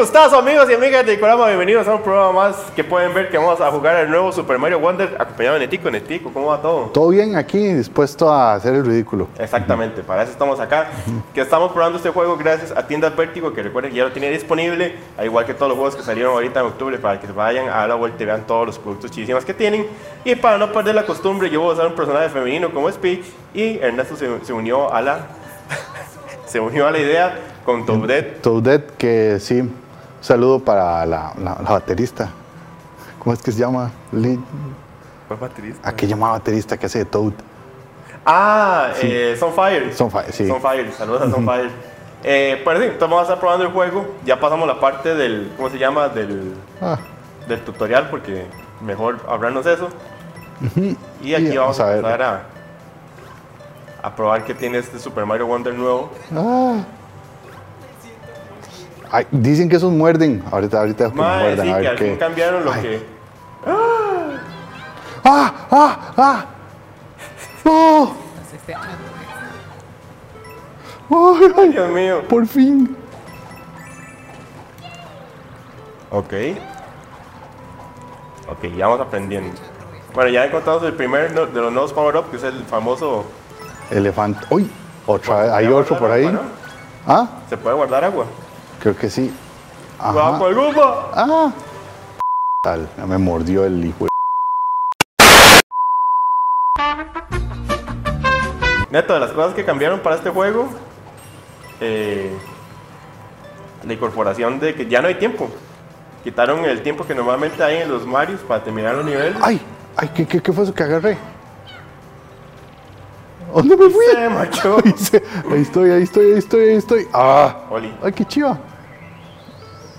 Gustazo 0.00 0.38
amigos 0.38 0.66
y 0.70 0.72
amigas 0.72 1.04
de 1.04 1.20
Corama, 1.20 1.46
bienvenidos 1.48 1.86
a 1.86 1.94
un 1.94 2.00
programa 2.00 2.32
más 2.32 2.56
que 2.74 2.82
pueden 2.82 3.12
ver 3.12 3.28
que 3.28 3.36
vamos 3.36 3.60
a 3.60 3.70
jugar 3.70 3.96
el 3.96 4.08
nuevo 4.08 4.32
Super 4.32 4.58
Mario 4.58 4.78
Wonder 4.78 5.14
acompañado 5.18 5.56
de 5.56 5.60
Netico. 5.66 5.90
Netico, 5.90 6.32
¿cómo 6.32 6.46
va 6.46 6.62
todo? 6.62 6.86
Todo 6.86 7.10
bien 7.10 7.36
aquí, 7.36 7.58
dispuesto 7.74 8.32
a 8.32 8.54
hacer 8.54 8.76
el 8.76 8.86
ridículo. 8.86 9.28
Exactamente, 9.38 10.02
para 10.02 10.22
eso 10.22 10.32
estamos 10.32 10.58
acá. 10.58 10.88
Que 11.34 11.42
estamos 11.42 11.72
probando 11.72 11.98
este 11.98 12.08
juego 12.08 12.38
gracias 12.38 12.70
a 12.74 12.86
Tiendas 12.86 13.14
Vértigo, 13.14 13.52
que 13.52 13.62
recuerden 13.62 13.92
que 13.92 13.98
ya 13.98 14.04
lo 14.04 14.12
tiene 14.12 14.30
disponible, 14.30 14.96
al 15.18 15.26
igual 15.26 15.44
que 15.44 15.52
todos 15.52 15.68
los 15.68 15.76
juegos 15.76 15.96
que 15.96 16.02
salieron 16.02 16.32
ahorita 16.32 16.60
en 16.60 16.66
octubre, 16.66 16.96
para 16.96 17.20
que 17.20 17.26
vayan 17.26 17.68
a 17.68 17.86
la 17.86 17.94
vuelta 17.94 18.22
y 18.22 18.26
vean 18.26 18.46
todos 18.46 18.66
los 18.66 18.78
productos 18.78 19.10
chidísimos 19.10 19.44
que 19.44 19.52
tienen. 19.52 19.86
Y 20.24 20.34
para 20.34 20.56
no 20.56 20.72
perder 20.72 20.94
la 20.94 21.04
costumbre, 21.04 21.50
yo 21.50 21.60
voy 21.60 21.72
a 21.72 21.72
usar 21.74 21.86
un 21.86 21.94
personaje 21.94 22.30
femenino 22.30 22.72
como 22.72 22.90
Speech 22.90 23.26
y 23.52 23.76
Ernesto 23.76 24.16
se, 24.16 24.46
se 24.46 24.52
unió 24.54 24.90
a 24.90 25.02
la 25.02 25.26
se 26.46 26.58
unió 26.58 26.86
a 26.86 26.90
la 26.90 26.98
idea 26.98 27.38
con 27.66 27.84
Toadette. 27.84 28.40
Toadette, 28.40 28.96
que 28.96 29.36
sí, 29.40 29.62
un 30.20 30.24
saludo 30.24 30.58
para 30.60 31.04
la, 31.06 31.32
la- 31.38 31.56
la 31.62 31.70
baterista. 31.70 32.28
¿Cómo 33.18 33.32
es 33.34 33.42
que 33.42 33.52
se 33.52 33.58
llama? 33.58 33.90
Lee- 34.12 34.40
¿Cuál 35.28 35.40
baterista? 35.40 35.88
¿A 35.88 35.92
qué 35.94 36.06
llama 36.06 36.30
baterista 36.32 36.76
que 36.78 36.86
hace 36.86 36.98
de 37.00 37.04
Toad? 37.06 37.32
Ah, 38.24 38.90
eh, 39.00 39.36
Sunfire. 39.38 39.92
Sunfire, 39.94 40.32
sí. 40.32 40.46
Sunfire, 40.46 40.92
saludos 40.92 41.22
a 41.22 41.30
Sunfire. 41.30 41.70
Eh, 42.22 42.60
pues 42.64 42.78
sí, 42.78 42.84
entonces 42.84 43.00
vamos 43.08 43.20
a 43.20 43.22
estar 43.22 43.40
probando 43.40 43.64
el 43.64 43.72
juego. 43.72 44.06
Ya 44.26 44.38
pasamos 44.38 44.66
la 44.66 44.78
parte 44.78 45.14
del, 45.14 45.52
¿cómo 45.56 45.70
se 45.70 45.78
llama? 45.78 46.08
Del, 46.08 46.54
Ah, 46.80 46.98
del 47.48 47.60
tutorial, 47.64 48.08
porque 48.10 48.46
mejor 48.82 49.20
hablarnos 49.28 49.64
eso. 49.66 49.88
Y 51.22 51.34
aquí 51.34 51.56
vamos, 51.56 51.78
vamos 51.78 51.80
a 51.80 51.96
empezar 51.96 52.22
a, 52.22 52.42
a 54.02 54.14
probar 54.14 54.44
que 54.44 54.52
tiene 54.54 54.78
este 54.78 54.98
Super 54.98 55.24
Mario 55.24 55.46
Wonder 55.46 55.72
nuevo. 55.74 56.10
ah. 56.36 56.80
Ay, 59.12 59.26
dicen 59.30 59.68
que 59.68 59.76
esos 59.76 59.92
muerden. 59.92 60.42
Ahorita, 60.50 60.78
ahorita 60.80 61.10
que 61.10 61.16
muerdan, 61.16 61.66
sí, 61.66 61.72
a 61.72 61.76
ver 61.78 62.18
cambiaron 62.18 62.64
lo 62.64 62.72
Ay. 62.72 62.82
que... 62.82 63.06
¡Ah! 65.24 65.52
¡Ah! 65.70 65.98
¡Ah! 66.16 66.46
¡Ay, 71.10 71.52
ay! 71.56 71.68
Dios 71.70 71.90
mío. 71.90 72.22
¡Por 72.28 72.46
fin! 72.46 72.96
Ok. 76.10 76.32
Ok, 78.48 78.64
ya 78.76 78.86
vamos 78.86 79.06
aprendiendo. 79.06 79.56
Bueno, 80.14 80.30
ya 80.30 80.44
encontramos 80.44 80.82
el 80.84 80.94
primer 80.94 81.32
no- 81.32 81.46
de 81.46 81.60
los 81.60 81.72
nuevos 81.72 81.92
power-up, 81.92 82.30
que 82.30 82.36
es 82.36 82.42
el 82.42 82.64
famoso... 82.64 83.24
Elefante. 83.90 84.44
¡Uy! 84.50 84.70
Otra. 85.06 85.56
Hay 85.56 85.64
¿Se 85.66 85.70
puede 85.70 85.82
otro 85.82 85.98
por 85.98 86.10
ahí. 86.10 86.38
¿Ah? 87.06 87.26
¿Se 87.48 87.56
puede 87.56 87.76
guardar 87.76 88.04
agua? 88.04 88.24
Creo 88.80 88.96
que 88.96 89.10
sí. 89.10 89.32
¡Bajo 89.98 90.18
Ajá. 90.36 90.48
el 90.48 90.54
gumba! 90.54 91.10
¡Ah! 91.14 91.52
Tal, 92.62 92.88
me 93.06 93.18
mordió 93.18 93.64
el 93.64 93.84
hijo. 93.84 94.06
Neto, 98.90 99.14
de 99.14 99.20
las 99.20 99.30
cosas 99.32 99.54
que 99.54 99.64
cambiaron 99.64 100.00
para 100.00 100.16
este 100.16 100.30
juego, 100.30 100.68
eh, 101.80 102.30
la 103.86 103.92
incorporación 103.92 104.58
de 104.58 104.74
que 104.74 104.86
ya 104.88 105.00
no 105.00 105.08
hay 105.08 105.14
tiempo. 105.14 105.48
Quitaron 106.24 106.64
el 106.64 106.82
tiempo 106.82 107.06
que 107.06 107.14
normalmente 107.14 107.62
hay 107.62 107.78
en 107.78 107.90
los 107.90 108.06
Marios 108.06 108.40
para 108.40 108.64
terminar 108.64 108.94
los 108.96 109.04
niveles. 109.04 109.36
¡Ay! 109.42 109.60
¡Ay! 109.96 110.10
¿Qué, 110.14 110.26
qué, 110.26 110.42
qué 110.42 110.52
fue 110.52 110.64
eso 110.64 110.74
que 110.74 110.82
agarré? 110.82 111.16
¿Dónde 113.54 113.76
me 113.76 113.90
fui? 113.90 114.04
Se 114.06 114.96
se- 115.04 115.22
ahí 115.50 115.62
estoy, 115.62 115.90
ahí 115.90 116.02
estoy, 116.02 116.32
ahí 116.32 116.38
estoy, 116.38 116.60
ahí 116.68 116.76
estoy. 116.76 117.08
¡Ah! 117.12 117.64
Oli. 117.70 117.94
¡Ay, 118.02 118.12
qué 118.12 118.24
chiva! 118.24 118.58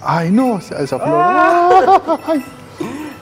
¡Ay, 0.04 0.32
no! 0.32 0.58
Esa 0.58 0.98
flor. 1.00 1.06
¡Ah! 1.24 2.18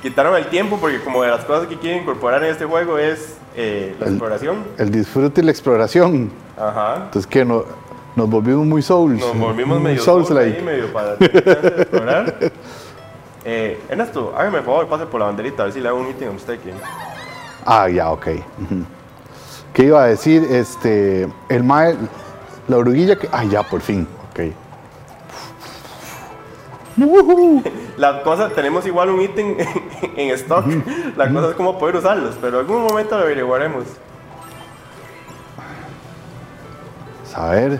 Quitaron 0.01 0.35
el 0.37 0.47
tiempo 0.47 0.77
porque 0.79 1.01
como 1.01 1.23
de 1.23 1.29
las 1.29 1.43
cosas 1.43 1.67
que 1.67 1.77
quieren 1.77 2.03
incorporar 2.03 2.43
en 2.43 2.51
este 2.51 2.65
juego 2.65 2.97
es 2.97 3.37
eh, 3.55 3.95
la 3.99 4.05
El- 4.05 4.11
exploración. 4.13 4.63
El 4.77 4.91
disfrute 4.91 5.41
y 5.41 5.43
la 5.43 5.51
exploración. 5.51 6.31
Ajá. 6.57 7.09
Entonces. 7.13 7.45
No, 7.45 7.65
nos 8.15 8.29
volvimos 8.29 8.65
muy 8.65 8.81
souls. 8.81 9.19
Nos 9.19 9.37
volvimos 9.37 9.79
medio 9.81 10.01
souls 10.01 10.27
souls 10.27 10.39
ahí, 10.39 10.49
like. 10.51 10.61
medio 10.63 10.91
para 10.93 11.13
explorar. 11.15 12.35
Eh, 13.45 13.79
Ernesto, 13.89 14.33
hágame 14.37 14.57
el 14.57 14.63
favor, 14.65 14.85
pase 14.87 15.05
por 15.05 15.21
la 15.21 15.27
banderita 15.27 15.63
a 15.63 15.65
ver 15.67 15.73
si 15.73 15.79
le 15.79 15.87
hago 15.87 15.97
un 15.99 16.09
ítem 16.09 16.27
a 16.27 16.31
usted 16.31 16.55
aquí. 16.55 16.69
Ah, 17.65 17.87
ya, 17.87 18.11
ok. 18.11 18.27
¿Qué 19.73 19.83
iba 19.85 20.03
a 20.03 20.07
decir? 20.07 20.43
Este, 20.51 21.25
el 21.47 21.63
mae, 21.63 21.95
la 22.67 22.77
oruguilla 22.77 23.17
que... 23.17 23.29
Ah, 23.31 23.45
ya, 23.45 23.63
por 23.63 23.79
fin. 23.79 24.05
Ok. 24.31 24.51
La 27.97 28.23
cosa, 28.23 28.49
tenemos 28.49 28.85
igual 28.85 29.09
un 29.09 29.21
ítem 29.21 29.55
en 30.15 30.29
stock. 30.35 30.65
La 31.17 31.29
cosa 31.31 31.49
es 31.49 31.55
cómo 31.55 31.77
poder 31.77 31.95
usarlos, 31.97 32.35
pero 32.39 32.59
en 32.59 32.65
algún 32.67 32.83
momento 32.83 33.17
lo 33.17 33.23
averiguaremos. 33.23 33.85
A 37.35 37.49
ver. 37.51 37.79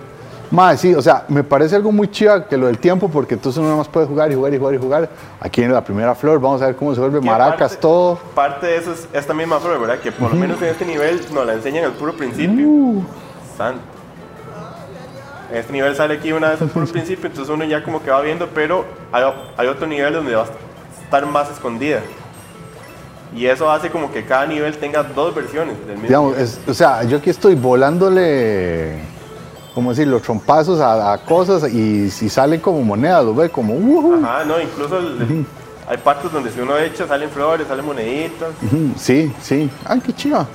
Mae, 0.52 0.78
sí, 0.78 0.96
o 0.96 1.02
sea, 1.02 1.26
me 1.28 1.44
parece 1.44 1.76
algo 1.76 1.92
muy 1.92 2.10
chiva 2.10 2.48
que 2.48 2.58
lo 2.58 2.66
del 2.68 2.80
tiempo, 2.80 3.08
porque 3.08 3.36
entonces 3.36 3.58
uno 3.60 3.68
nada 3.68 3.78
más 3.78 3.88
puede 3.88 4.08
jugar 4.08 4.32
y 4.32 4.36
jugar 4.36 4.54
y 4.54 4.58
jugar 4.58 4.74
y 4.74 4.78
jugar. 4.80 5.10
Aquí 5.40 5.62
en 5.62 5.72
la 5.72 5.84
primera 5.84 6.16
flor, 6.16 6.40
vamos 6.40 6.62
a 6.62 6.66
ver 6.68 6.76
cómo 6.76 6.94
se 6.96 7.00
vuelve 7.02 7.22
maracas, 7.22 7.58
parte- 7.74 7.76
todo. 7.78 8.16
Parte 8.34 8.66
de 8.66 8.78
eso 8.78 8.94
es 8.94 9.08
esta 9.14 9.34
misma 9.34 9.60
flor, 9.60 9.80
¿verdad? 9.80 10.00
Que 10.00 10.12
por 10.12 10.32
lo 10.34 10.36
menos 10.40 10.60
en 10.62 10.70
este 10.70 10.86
nivel 10.86 11.22
nos 11.34 11.46
la 11.46 11.54
enseñan 11.54 11.86
al 11.86 11.92
puro 11.92 12.14
principio. 12.14 12.68
Uh, 12.68 13.04
Santo. 13.58 13.82
En 15.52 15.58
este 15.58 15.74
nivel 15.74 15.96
sale 15.96 16.16
aquí 16.16 16.32
una 16.32 16.50
vez 16.52 16.62
al 16.62 16.70
puro 16.70 16.86
principio, 16.92 17.28
entonces 17.28 17.54
uno 17.54 17.64
ya 17.66 17.84
como 17.84 18.02
que 18.04 18.12
va 18.12 18.22
viendo, 18.22 18.48
pero 18.54 18.86
hay, 19.12 19.24
hay 19.58 19.68
otro 19.68 19.88
nivel 19.88 20.14
donde 20.14 20.36
va 20.36 20.44
a 20.44 21.04
estar 21.04 21.26
más 21.26 21.50
escondida. 21.52 22.02
Y 23.36 23.46
eso 23.46 23.70
hace 23.72 23.90
como 23.92 24.12
que 24.12 24.26
cada 24.26 24.46
nivel 24.48 24.76
tenga 24.78 25.04
dos 25.04 25.34
versiones 25.36 25.76
del 25.86 25.98
mismo. 25.98 26.08
digamos, 26.08 26.38
es- 26.38 26.60
o 26.68 26.74
sea, 26.74 27.04
yo 27.04 27.18
aquí 27.18 27.30
estoy 27.30 27.54
volándole, 27.56 29.00
¿cómo 29.76 29.92
decir? 29.92 30.08
Los 30.08 30.24
trompazos 30.24 30.80
a, 30.80 31.14
a 31.14 31.18
cosas 31.20 31.72
y 31.72 32.10
si 32.10 32.28
salen 32.30 32.60
como 32.60 32.82
monedas, 32.82 33.24
lo 33.24 33.36
ve 33.36 33.50
como... 33.50 33.76
ujú. 33.76 34.20
Ajá, 34.24 34.44
no, 34.46 34.60
incluso 34.60 34.98
el- 34.98 35.46
hay 35.88 35.98
partes 35.98 36.32
donde 36.32 36.52
si 36.52 36.60
uno 36.60 36.78
echa 36.78 37.08
salen 37.08 37.30
flores, 37.30 37.68
salen 37.68 37.86
moneditas. 37.86 38.50
Sí, 38.98 39.32
sí. 39.42 39.70
Ay, 39.86 40.00
qué 40.06 40.14
chiva. 40.14 40.48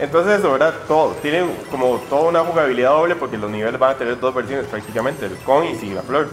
Entonces 0.00 0.42
¿verdad? 0.42 0.74
Todo, 0.88 1.10
tiene 1.20 1.44
como 1.70 1.98
toda 2.08 2.30
una 2.30 2.40
jugabilidad 2.40 2.90
doble 2.90 3.16
porque 3.16 3.36
los 3.36 3.50
niveles 3.50 3.78
van 3.78 3.94
a 3.94 3.98
tener 3.98 4.18
dos 4.18 4.34
versiones 4.34 4.66
prácticamente, 4.66 5.26
el 5.26 5.36
con 5.38 5.66
y 5.66 5.74
sin 5.76 5.94
la 5.94 6.00
flor. 6.00 6.28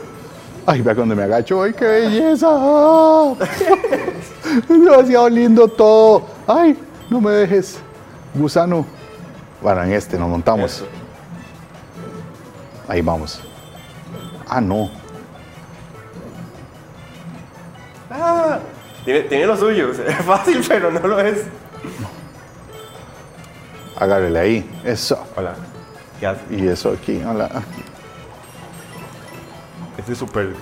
Ay, 0.66 0.82
vea 0.82 0.96
cuando 0.96 1.16
me 1.16 1.24
agacho, 1.24 1.62
ay, 1.64 1.74
qué 1.74 1.86
belleza. 1.86 2.48
Es 4.48 4.68
demasiado 4.68 5.28
lindo 5.30 5.68
todo. 5.68 6.26
Ay, 6.48 6.78
no 7.10 7.20
me 7.20 7.32
dejes. 7.32 7.80
Gusano. 8.34 8.86
Bueno, 9.62 9.84
en 9.84 9.92
este 9.92 10.18
nos 10.18 10.30
montamos. 10.30 10.72
Eso. 10.72 10.86
Ahí 12.88 13.02
vamos. 13.02 13.42
Ah, 14.48 14.62
no. 14.62 14.90
Ah, 18.10 18.60
tiene, 19.04 19.22
tiene 19.22 19.46
lo 19.46 19.58
suyo, 19.58 19.92
es 20.08 20.26
fácil 20.26 20.64
pero 20.66 20.90
no 20.90 21.06
lo 21.06 21.20
es. 21.20 21.44
Agárrele 24.00 24.40
ahí. 24.40 24.80
Eso. 24.84 25.18
Hola. 25.36 25.56
Y 26.50 26.68
eso 26.68 26.92
aquí. 26.92 27.22
Hola. 27.26 27.50
Este 29.98 30.12
es 30.14 30.18
súper... 30.18 30.54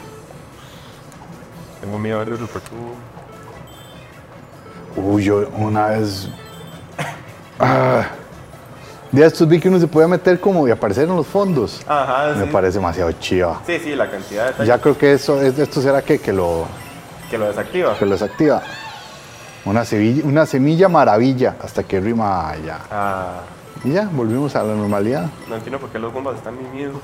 Tengo 1.82 2.00
miedo 2.00 2.20
de 2.20 2.26
verlo 2.32 2.48
súper. 2.48 2.62
Uy, 4.96 5.24
yo 5.24 5.48
una 5.58 5.88
vez. 5.88 6.30
Ah. 7.60 8.08
De 9.12 9.26
estos 9.26 9.48
vi 9.48 9.60
que 9.60 9.70
uno 9.70 9.80
se 9.80 9.88
podía 9.88 10.08
meter 10.08 10.40
como 10.40 10.68
y 10.68 10.72
aparecer 10.72 11.08
en 11.08 11.16
los 11.16 11.28
fondos. 11.28 11.82
Ajá, 11.88 12.34
Me 12.36 12.46
sí. 12.46 12.50
parece 12.52 12.80
demasiado 12.80 13.12
chiva. 13.14 13.62
Sí, 13.66 13.80
sí, 13.80 13.96
la 13.96 14.10
cantidad 14.10 14.54
de 14.56 14.66
Ya 14.66 14.78
creo 14.80 14.98
que 14.98 15.14
eso, 15.14 15.42
es- 15.42 15.58
esto 15.60 15.82
será 15.82 16.02
que, 16.02 16.20
que 16.20 16.34
lo, 16.34 16.66
que 17.30 17.38
lo 17.38 17.48
desactiva. 17.48 17.98
que 17.98 18.06
lo 18.06 18.12
desactiva. 18.14 18.62
Una 19.66 19.84
semilla, 19.84 20.24
una 20.26 20.46
semilla 20.46 20.88
maravilla 20.90 21.56
hasta 21.62 21.84
que 21.84 22.00
rima 22.00 22.54
ya. 22.66 22.80
Ah, 22.92 23.40
Y 23.84 23.92
ya, 23.92 24.08
volvimos 24.12 24.56
a 24.56 24.64
la 24.64 24.76
normalidad. 24.76 25.28
no 25.50 25.56
entiendo 25.56 25.80
por 25.80 25.90
qué 25.90 26.00
los 26.00 26.14
bombas 26.14 26.36
están 26.38 26.56
mimidos. 26.58 27.02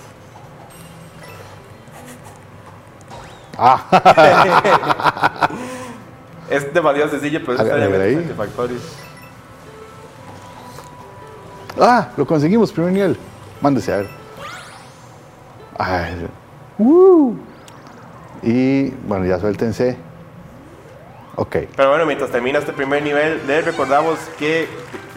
Ah, 3.57 5.49
Es 6.49 6.73
demasiado 6.73 7.09
sencillo, 7.09 7.39
pero 7.45 7.53
es 7.53 8.01
ahí. 8.01 8.15
satisfactorio. 8.15 8.77
ah, 11.79 12.09
lo 12.17 12.25
conseguimos, 12.27 12.71
primer 12.73 12.91
nivel. 12.91 13.17
Mándese 13.61 13.93
a 13.93 13.97
ver. 13.97 14.09
Ay, 15.77 16.27
uh. 16.77 17.33
Y 18.43 18.89
bueno, 19.07 19.25
ya 19.25 19.39
suéltense. 19.39 19.97
Ok. 21.35 21.57
Pero 21.75 21.89
bueno, 21.89 22.05
mientras 22.05 22.31
termina 22.31 22.59
este 22.59 22.73
primer 22.73 23.01
nivel, 23.03 23.41
les 23.47 23.63
recordamos 23.65 24.19
que 24.37 24.63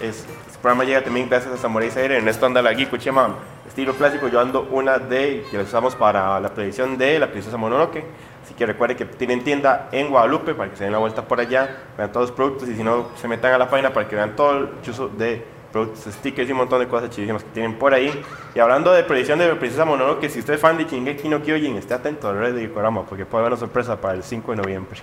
es, 0.00 0.24
este 0.46 0.58
programa 0.60 0.84
llega 0.84 1.02
también 1.02 1.28
gracias 1.28 1.54
a 1.54 1.56
Samurai 1.56 1.90
Sayer. 1.90 2.12
En 2.12 2.28
esto 2.28 2.46
anda 2.46 2.62
la 2.62 2.74
Geeko 2.74 2.96
Chema 2.96 3.34
estilo 3.74 3.94
clásico, 3.94 4.28
yo 4.28 4.38
ando 4.38 4.68
una 4.70 4.98
de 4.98 5.44
que 5.50 5.56
la 5.56 5.64
usamos 5.64 5.96
para 5.96 6.38
la 6.38 6.48
predicción 6.50 6.96
de 6.96 7.18
la 7.18 7.28
princesa 7.28 7.56
Mononoke. 7.56 8.04
Así 8.44 8.54
que 8.54 8.66
recuerden 8.66 8.96
que 8.96 9.04
tienen 9.04 9.42
tienda 9.42 9.88
en 9.90 10.10
Guadalupe 10.10 10.54
para 10.54 10.70
que 10.70 10.76
se 10.76 10.84
den 10.84 10.92
la 10.92 10.98
vuelta 10.98 11.26
por 11.26 11.40
allá, 11.40 11.78
vean 11.98 12.12
todos 12.12 12.28
los 12.28 12.36
productos 12.36 12.68
y 12.68 12.76
si 12.76 12.84
no, 12.84 13.08
se 13.16 13.26
metan 13.26 13.52
a 13.52 13.58
la 13.58 13.68
página 13.68 13.92
para 13.92 14.06
que 14.06 14.14
vean 14.14 14.36
todo 14.36 14.58
el 14.58 14.68
chuzo 14.82 15.08
de 15.08 15.44
productos, 15.72 16.04
stickers 16.14 16.48
y 16.48 16.52
un 16.52 16.58
montón 16.58 16.78
de 16.78 16.86
cosas 16.86 17.10
chidísimas 17.10 17.42
que 17.42 17.50
tienen 17.50 17.76
por 17.76 17.92
ahí. 17.92 18.22
Y 18.54 18.60
hablando 18.60 18.92
de 18.92 19.02
predicción 19.02 19.40
de 19.40 19.52
princesa 19.56 19.84
Mononoke, 19.84 20.28
si 20.28 20.38
usted 20.38 20.54
es 20.54 20.60
fan 20.60 20.76
de 20.76 20.84
Shingeki 20.84 21.28
no 21.28 21.42
Kyojin, 21.42 21.76
esté 21.76 21.94
atento 21.94 22.28
al 22.28 22.38
red 22.38 22.54
de 22.54 22.70
Korama 22.70 23.04
porque 23.04 23.26
puede 23.26 23.42
haber 23.42 23.54
una 23.54 23.60
sorpresa 23.60 24.00
para 24.00 24.14
el 24.14 24.22
5 24.22 24.52
de 24.52 24.56
noviembre. 24.58 25.00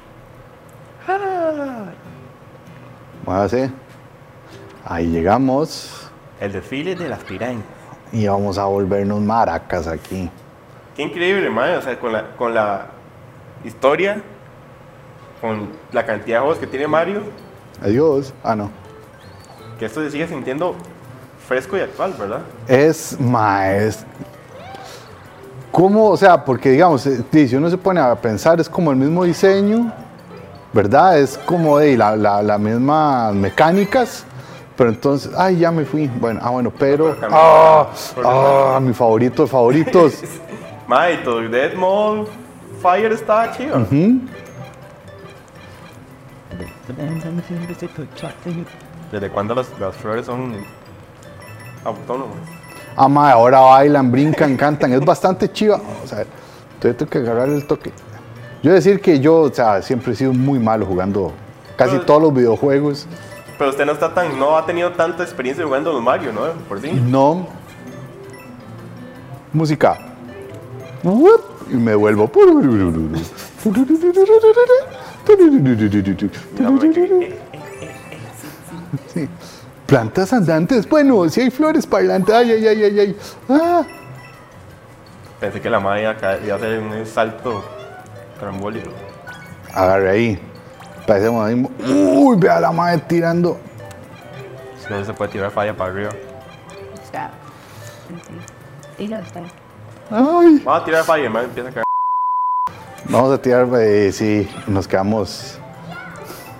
Ahí 4.85 5.07
llegamos. 5.07 6.09
El 6.39 6.51
desfile 6.51 6.95
de 6.95 7.07
las 7.07 7.19
pirañas. 7.19 7.63
Y 8.11 8.27
vamos 8.27 8.57
a 8.57 8.65
volvernos 8.65 9.21
maracas 9.21 9.87
aquí. 9.87 10.29
Qué 10.95 11.03
increíble, 11.03 11.49
man. 11.49 11.77
O 11.77 11.81
sea, 11.81 11.97
con 11.97 12.11
la, 12.11 12.35
con 12.35 12.53
la 12.53 12.87
historia, 13.63 14.21
con 15.39 15.69
la 15.91 16.05
cantidad 16.05 16.37
de 16.37 16.41
juegos 16.41 16.57
que 16.59 16.67
tiene 16.67 16.87
Mario, 16.87 17.21
Adiós. 17.81 18.33
Ah, 18.43 18.55
no. 18.55 18.69
que 19.79 19.85
esto 19.85 20.03
se 20.03 20.11
sigue 20.11 20.27
sintiendo 20.27 20.75
fresco 21.47 21.75
y 21.77 21.79
actual, 21.79 22.13
¿verdad? 22.19 22.41
Es 22.67 23.19
más. 23.19 24.05
¿Cómo? 25.71 26.09
O 26.09 26.17
sea, 26.17 26.43
porque 26.43 26.69
digamos, 26.69 27.07
eh, 27.07 27.23
si 27.31 27.55
uno 27.55 27.69
se 27.69 27.77
pone 27.77 27.99
a 27.99 28.13
pensar, 28.15 28.59
es 28.59 28.69
como 28.69 28.91
el 28.91 28.97
mismo 28.97 29.23
diseño, 29.23 29.91
¿verdad? 30.73 31.19
Es 31.19 31.37
como 31.37 31.77
de 31.77 31.97
la, 31.97 32.15
la, 32.15 32.41
la 32.41 32.57
mismas 32.57 33.33
mecánicas. 33.33 34.25
Pero 34.77 34.89
entonces, 34.89 35.31
ay, 35.37 35.57
ya 35.57 35.71
me 35.71 35.85
fui. 35.85 36.07
Bueno, 36.07 36.39
ah, 36.41 36.49
bueno, 36.49 36.71
pero. 36.77 37.15
Ah, 37.29 37.89
ah, 38.23 38.79
mi 38.81 38.93
favorito 38.93 39.43
de 39.43 39.47
favoritos. 39.47 40.13
Ma, 40.87 41.11
y 41.11 41.17
todo 41.23 41.39
el 41.39 41.51
Dead 41.51 41.75
Mall 41.75 42.27
Fire 42.81 43.11
estaba 43.11 43.51
chido. 43.51 43.77
Ujú. 43.77 44.21
¿Desde 49.11 49.29
cuándo 49.29 49.53
las, 49.55 49.67
las 49.79 49.95
flores 49.95 50.25
son 50.25 50.55
autónomas? 51.85 52.37
Ah, 52.95 53.07
mae, 53.07 53.31
ahora 53.31 53.59
bailan, 53.59 54.11
brincan, 54.11 54.57
cantan. 54.57 54.93
Es 54.93 55.05
bastante 55.05 55.51
chiva. 55.51 55.79
O 56.03 56.07
sea, 56.07 56.25
entonces 56.73 56.97
tengo 56.97 57.09
que 57.09 57.17
agarrar 57.19 57.49
el 57.49 57.67
toque. 57.67 57.91
Yo 58.63 58.71
decir 58.71 59.01
que 59.01 59.19
yo, 59.19 59.41
o 59.41 59.53
sea, 59.53 59.81
siempre 59.81 60.13
he 60.13 60.15
sido 60.15 60.33
muy 60.33 60.59
malo 60.59 60.85
jugando 60.85 61.33
casi 61.75 61.93
Pero- 61.93 62.05
todos 62.05 62.21
los 62.21 62.33
videojuegos. 62.33 63.07
Pero 63.57 63.69
usted 63.69 63.85
no 63.85 63.91
está 63.91 64.13
tan, 64.13 64.39
no 64.39 64.57
ha 64.57 64.65
tenido 64.65 64.91
tanta 64.91 65.23
experiencia 65.23 65.63
jugando 65.63 65.93
los 65.93 66.01
Mario, 66.01 66.31
¿no? 66.33 66.41
Por 66.67 66.81
sí. 66.81 66.91
No. 66.91 67.47
Música. 69.53 69.97
Y 71.69 71.75
me 71.75 71.95
vuelvo. 71.95 72.29
Sí. 79.13 79.27
Plantas 79.85 80.33
andantes. 80.33 80.87
Bueno, 80.87 81.27
si 81.29 81.41
hay 81.41 81.51
flores 81.51 81.85
parlantes. 81.85 82.33
Ay, 82.33 82.51
ay, 82.51 82.67
ay, 82.67 82.83
ay, 82.83 82.99
ay. 82.99 83.17
Ah. 83.49 83.83
Pensé 85.39 85.59
que 85.59 85.69
la 85.69 85.79
madre 85.79 86.01
iba 86.01 86.11
a 86.11 86.55
hacer 86.55 86.79
un 86.79 87.05
salto 87.05 87.63
trambólico. 88.41 88.91
Agarre 89.73 90.09
ahí. 90.09 90.39
Parecemos 91.07 91.45
ahí. 91.45 91.65
Uy, 91.87 92.35
vea 92.37 92.59
la 92.59 92.71
madre 92.71 93.01
tirando. 93.07 93.57
Si 94.77 94.91
no 94.91 95.05
se 95.05 95.13
puede 95.13 95.31
tirar 95.31 95.51
falla 95.51 95.75
para 95.77 95.91
arriba. 95.91 96.09
Stop. 97.05 97.31
Y 98.97 99.07
ya 99.07 99.19
está. 99.19 99.41
Ay. 100.09 100.61
Vamos 100.65 100.81
a 100.81 100.85
tirar 100.85 101.03
falla, 101.05 101.29
man, 101.29 101.45
empieza 101.45 101.69
a 101.69 101.71
caer. 101.71 101.85
Vamos 103.05 103.33
a 103.33 103.41
tirar, 103.41 103.67
eh, 103.79 104.11
sí, 104.11 104.49
nos 104.67 104.87
quedamos. 104.87 105.59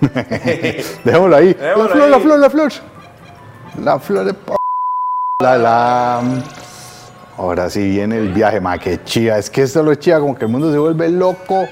Dejémoslo 1.04 1.36
ahí. 1.36 1.52
Dejémoslo 1.54 1.88
la 1.88 1.90
flor, 1.94 2.08
la 2.08 2.20
flor, 2.20 2.38
la 2.38 2.50
flor. 2.50 2.72
La 3.78 3.98
flor 3.98 4.24
de 4.24 4.34
p. 4.34 4.52
La, 5.42 5.58
la. 5.58 6.22
Ahora 7.36 7.70
sí 7.70 7.88
viene 7.88 8.18
el 8.18 8.28
viaje, 8.32 8.60
ma, 8.60 8.78
que 8.78 9.02
chía. 9.04 9.38
Es 9.38 9.48
que 9.48 9.62
esto 9.62 9.80
es 9.80 9.86
lo 9.86 9.94
chía, 9.94 10.20
como 10.20 10.36
que 10.36 10.44
el 10.44 10.50
mundo 10.50 10.70
se 10.70 10.78
vuelve 10.78 11.08
loco. 11.08 11.66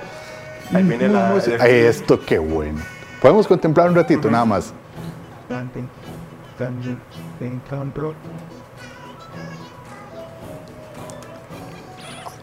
Ahí 0.73 0.83
viene 0.83 1.09
la- 1.09 1.37
esto 1.37 2.19
qué 2.21 2.39
bueno. 2.39 2.81
Podemos 3.21 3.47
contemplar 3.47 3.89
un 3.89 3.95
ratito, 3.97 4.31
nada 4.31 4.45
más. 4.45 4.73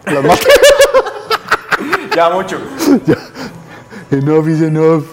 Las 0.06 0.24
ma- 0.24 0.36
Ya 2.16 2.30
mucho. 2.30 2.58
enough 4.12 4.48
is 4.48 4.62
enough. 4.62 5.06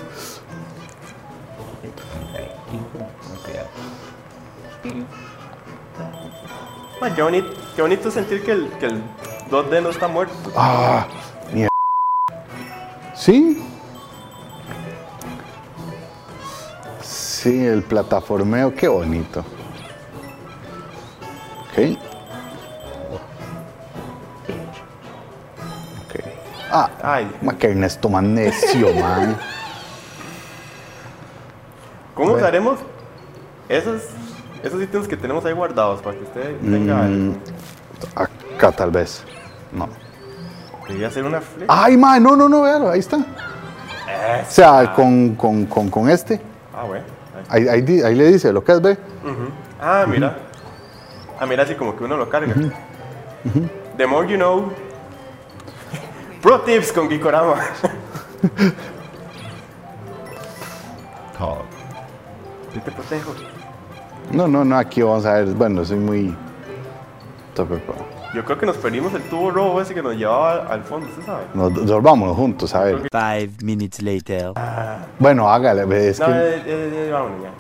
Bonito, 7.01 7.64
qué 7.75 7.83
bonito 7.83 8.11
sentir 8.11 8.43
que 8.45 8.53
el, 8.53 8.69
que 8.79 8.87
el 8.87 9.03
2D 9.51 9.83
no 9.83 9.91
está 9.91 10.09
muerto. 10.09 10.35
Ah, 10.57 11.07
mierda. 11.53 11.69
Sí. 13.15 13.63
Sí, 17.03 17.65
el 17.67 17.83
plataformeo, 17.83 18.75
qué 18.75 18.89
bonito. 18.89 19.41
Ok. 21.71 21.99
Ok. 26.07 26.21
Ah, 26.71 26.91
Ay, 27.03 27.31
ma 27.43 27.53
que 27.59 27.67
Ernesto 27.69 28.09
man. 28.11 28.35
¿cómo 32.15 32.29
Bueno. 32.31 32.35
usaremos 32.37 32.79
esos, 33.69 34.03
esos 34.63 34.81
ítems 34.83 35.07
que 35.09 35.17
tenemos 35.17 35.45
ahí 35.45 35.53
guardados 35.53 36.01
para 36.01 36.17
que 36.17 36.23
usted 36.25 36.57
tenga 36.61 37.03
Mm, 37.03 37.35
acá 38.15 38.73
tal 38.73 38.91
vez. 38.91 39.25
No. 39.73 39.89
Debería 40.87 41.11
ser 41.11 41.25
una 41.25 41.41
flecha. 41.41 41.67
Ay, 41.69 41.97
man, 41.97 42.23
no, 42.23 42.37
no, 42.37 42.49
no, 42.49 42.63
véalo, 42.63 42.91
ahí 42.91 43.01
está. 43.01 43.17
O 43.17 44.51
sea, 44.51 44.93
con, 44.95 45.35
con, 45.35 45.67
con, 45.67 45.89
con 45.91 46.09
este. 46.11 46.41
Ah, 46.75 46.85
bueno. 46.85 47.05
Ahí. 47.49 47.63
Ahí, 47.63 47.69
ahí 47.69 47.83
di- 47.83 48.03
ahí 48.03 48.15
le 48.15 48.27
dice 48.33 48.53
lo 48.53 48.63
que 48.63 48.73
es, 48.73 48.81
ve. 48.83 48.97
Ah, 49.81 50.05
mira. 50.09 50.37
Ah, 51.41 51.47
mira, 51.47 51.63
así 51.65 51.75
como 51.75 51.97
que 51.97 52.05
uno 52.05 52.17
lo 52.17 52.29
carga. 52.29 52.55
The 53.97 54.07
more 54.07 54.29
you 54.29 54.37
know. 54.37 54.73
Pro 56.41 56.61
tips 56.61 56.93
con 56.93 57.09
Gikorama. 57.09 57.57
Yo 62.75 62.81
te 62.83 62.91
protejo. 62.91 63.35
No, 64.33 64.49
no, 64.49 64.65
no, 64.65 64.77
aquí 64.77 65.03
vamos 65.03 65.27
a 65.27 65.35
ver. 65.35 65.47
Bueno, 65.47 65.85
soy 65.85 65.99
muy. 65.99 66.37
Yo 68.35 68.45
creo 68.45 68.59
que 68.59 68.67
nos 68.67 68.77
perdimos 68.77 69.15
el 69.15 69.23
tubo 69.29 69.51
rojo 69.51 69.81
ese 69.81 69.95
que 69.95 70.03
nos 70.03 70.15
llevaba 70.17 70.67
al, 70.67 70.83
fondo, 70.83 71.07
¿usted 71.09 71.25
sabe? 71.25 71.45
Nos 71.55 71.87
dormámonos 71.87 72.37
juntos, 72.37 72.75
a 72.75 72.81
ver. 72.85 73.09
Five 73.13 73.51
minutes 73.63 74.03
later. 74.03 74.53
Bueno, 75.19 75.49
hágale, 75.49 75.85
ve, 75.85 76.09
es 76.09 76.19
No, 76.21 76.27
que. 76.27 76.33
eh, 76.33 76.63
eh, 76.67 76.93
eh, 77.07 77.11
vámonos 77.13 77.43
ya. 77.43 77.51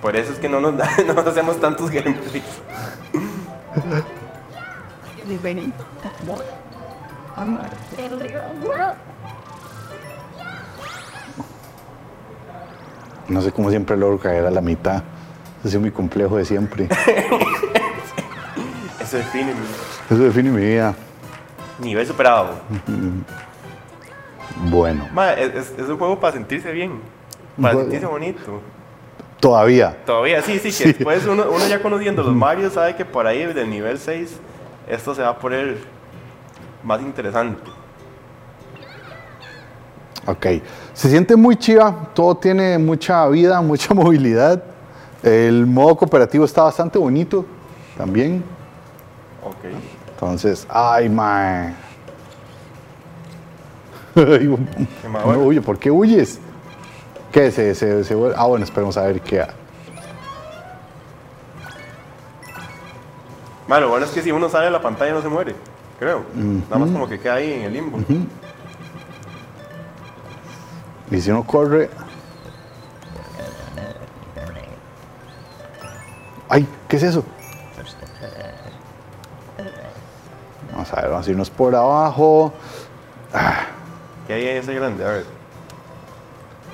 Por 0.00 0.16
eso 0.16 0.32
es 0.32 0.38
que 0.38 0.48
no 0.48 0.60
nos, 0.60 0.76
da- 0.76 0.88
no 1.06 1.12
nos 1.14 1.26
hacemos 1.26 1.60
tantos 1.60 1.90
gameplays. 1.90 2.42
No 13.28 13.40
sé 13.40 13.52
cómo 13.52 13.70
siempre 13.70 13.96
logro 13.96 14.18
caer 14.18 14.46
a 14.46 14.50
la 14.50 14.60
mitad. 14.60 15.02
Ha 15.64 15.68
sido 15.68 15.80
mi 15.80 15.90
complejo 15.90 16.36
de 16.36 16.44
siempre. 16.44 16.88
Eso 19.00 19.16
define 19.16 19.52
mi 19.54 19.60
Eso 20.10 20.22
define 20.22 20.50
mi 20.50 20.60
vida. 20.64 20.94
nivel 21.80 22.06
superado. 22.06 22.54
Bueno, 24.66 25.08
Ma, 25.12 25.32
es, 25.32 25.54
es- 25.54 25.72
es 25.78 25.88
un 25.88 25.98
juego 25.98 26.18
para 26.20 26.32
sentirse 26.34 26.70
bien. 26.72 27.00
Para 27.60 27.74
sentirse 27.78 28.06
bonito. 28.06 28.60
todavía. 29.40 29.96
Todavía, 30.04 30.42
sí, 30.42 30.58
sí, 30.58 30.70
que 30.72 30.92
después 30.92 31.26
uno, 31.26 31.44
uno 31.50 31.66
ya 31.66 31.80
conociendo 31.82 32.22
los 32.22 32.34
Mario 32.34 32.70
sabe 32.70 32.94
que 32.96 33.04
por 33.04 33.26
ahí 33.26 33.44
del 33.52 33.68
nivel 33.70 33.98
6 33.98 34.36
esto 34.88 35.14
se 35.14 35.22
va 35.22 35.28
a 35.30 35.38
poner 35.38 35.78
más 36.82 37.00
interesante. 37.00 37.70
Ok. 40.26 40.46
Se 40.92 41.08
siente 41.08 41.36
muy 41.36 41.56
chiva. 41.56 42.10
Todo 42.14 42.36
tiene 42.36 42.76
mucha 42.78 43.26
vida, 43.28 43.60
mucha 43.62 43.94
movilidad. 43.94 44.62
El 45.22 45.66
modo 45.66 45.96
cooperativo 45.96 46.44
está 46.44 46.62
bastante 46.62 46.98
bonito 46.98 47.44
también. 47.96 48.42
Ok. 49.44 49.54
Entonces, 50.14 50.66
ay, 50.68 51.08
más 51.10 51.72
no 54.14 55.22
bueno? 55.24 55.42
huye, 55.44 55.60
¿por 55.60 55.78
qué 55.78 55.90
huyes? 55.90 56.38
¿Qué? 57.32 57.50
Se, 57.50 57.74
se, 57.74 58.02
se 58.04 58.14
vuelve- 58.16 58.34
Ah, 58.36 58.46
bueno, 58.46 58.64
esperemos 58.64 58.96
a 58.96 59.02
ver 59.02 59.20
qué. 59.20 59.46
Lo 63.68 63.88
bueno 63.88 64.04
es 64.04 64.10
que 64.12 64.20
si 64.20 64.32
uno 64.32 64.48
sale 64.48 64.64
de 64.64 64.70
la 64.72 64.82
pantalla 64.82 65.12
no 65.12 65.22
se 65.22 65.28
muere, 65.28 65.54
creo. 65.98 66.24
Nada 66.34 66.78
más 66.78 66.90
como 66.90 67.08
que 67.08 67.20
queda 67.20 67.34
ahí 67.34 67.52
en 67.52 67.62
el 67.62 67.72
limbo. 67.72 67.98
Y 71.10 71.20
si 71.20 71.30
uno 71.30 71.44
corre. 71.44 71.88
¿Qué 76.90 76.96
es 76.96 77.02
eso? 77.04 77.24
Vamos 80.72 80.92
a 80.92 80.96
ver, 81.00 81.10
vamos 81.10 81.26
a 81.26 81.30
irnos 81.30 81.48
por 81.50 81.74
abajo. 81.74 82.52
¿Qué 84.26 84.32
hay 84.34 84.46
ahí 84.48 84.56
ese 84.58 84.74
grande? 84.74 85.04
A 85.04 85.08
ver. 85.08 85.24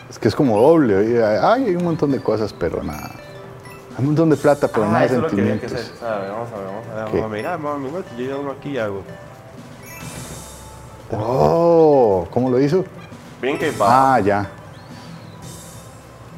Es 0.08 0.18
que 0.18 0.28
es 0.28 0.34
como 0.34 0.58
doble. 0.58 1.22
Ay, 1.42 1.64
hay 1.66 1.76
un 1.76 1.84
montón 1.84 2.10
de 2.12 2.20
cosas, 2.20 2.52
pero 2.52 2.82
nada. 2.82 3.10
Hay 3.92 4.00
un 4.00 4.06
montón 4.06 4.30
de 4.30 4.36
plata, 4.36 4.68
pero 4.68 4.84
Ah, 4.86 4.88
nada 4.88 5.06
de 5.06 5.18
lo 5.18 5.28
que 5.28 5.36
que 5.36 5.68
sentimientos. 5.68 6.02
A 6.02 6.16
ver, 6.18 6.30
vamos 6.30 6.48
a 6.52 6.56
ver, 6.56 6.66
vamos 6.66 6.86
a 6.88 6.94
ver. 6.94 7.04
¿Qué? 7.12 7.16
Vamos 7.20 7.24
a 7.24 7.28
mirar, 7.36 7.58
vamos 7.60 7.74
a 7.74 7.78
mirar. 7.92 8.04
Yo 8.16 8.24
ya 8.24 8.36
uno 8.36 8.50
aquí 8.52 8.70
y 8.70 8.78
hago. 8.78 9.02
Oh, 11.12 12.26
¿cómo 12.30 12.50
lo 12.50 12.58
hizo? 12.60 12.84
Brinca 13.40 13.66
y 13.66 13.76
va. 13.76 14.14
Ah, 14.14 14.20
ya. 14.20 14.48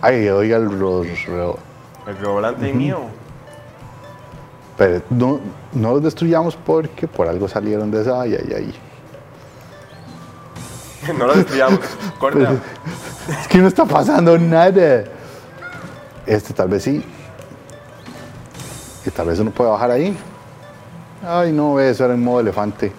Ay, 0.00 0.28
oiga 0.28 0.56
el 0.56 0.78
ro- 0.78 1.04
ro- 1.26 1.58
El 2.06 2.14
volante 2.26 2.64
ahí 2.66 2.72
mío. 2.72 2.98
Pero 4.78 5.02
no, 5.10 5.40
no 5.72 5.94
los 5.94 6.04
destruyamos 6.04 6.56
porque 6.56 7.08
por 7.08 7.28
algo 7.28 7.48
salieron 7.48 7.90
de 7.90 8.00
esa. 8.00 8.22
Ay, 8.22 8.34
ay, 8.34 8.52
ay. 8.56 8.74
no 11.18 11.26
lo 11.26 11.34
destruyamos. 11.34 11.80
Corta. 12.18 12.52
Es 13.40 13.48
que 13.48 13.58
no 13.58 13.66
está 13.66 13.84
pasando 13.84 14.38
nada. 14.38 15.04
Este 16.24 16.54
tal 16.54 16.68
vez 16.68 16.84
sí. 16.84 17.04
Y 19.04 19.10
tal 19.10 19.26
vez 19.26 19.40
uno 19.40 19.50
puede 19.50 19.70
bajar 19.70 19.90
ahí. 19.90 20.16
Ay, 21.26 21.52
no, 21.52 21.80
eso 21.80 22.04
era 22.04 22.14
en 22.14 22.22
modo 22.22 22.38
elefante. 22.40 22.92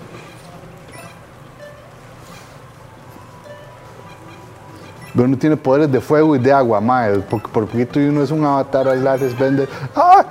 Uno 5.21 5.37
tiene 5.37 5.57
poderes 5.57 5.91
de 5.91 5.99
fuego 6.01 6.35
y 6.35 6.39
de 6.39 6.51
agua, 6.51 6.79
mae. 6.79 7.19
Por, 7.19 7.41
por 7.41 7.67
poquito 7.67 7.99
y 7.99 8.05
uno 8.05 8.23
es 8.23 8.31
un 8.31 8.45
avatar 8.45 8.87
al 8.87 9.03
Lares 9.03 9.37
Bender. 9.37 9.67
¡Ah! 9.95 10.25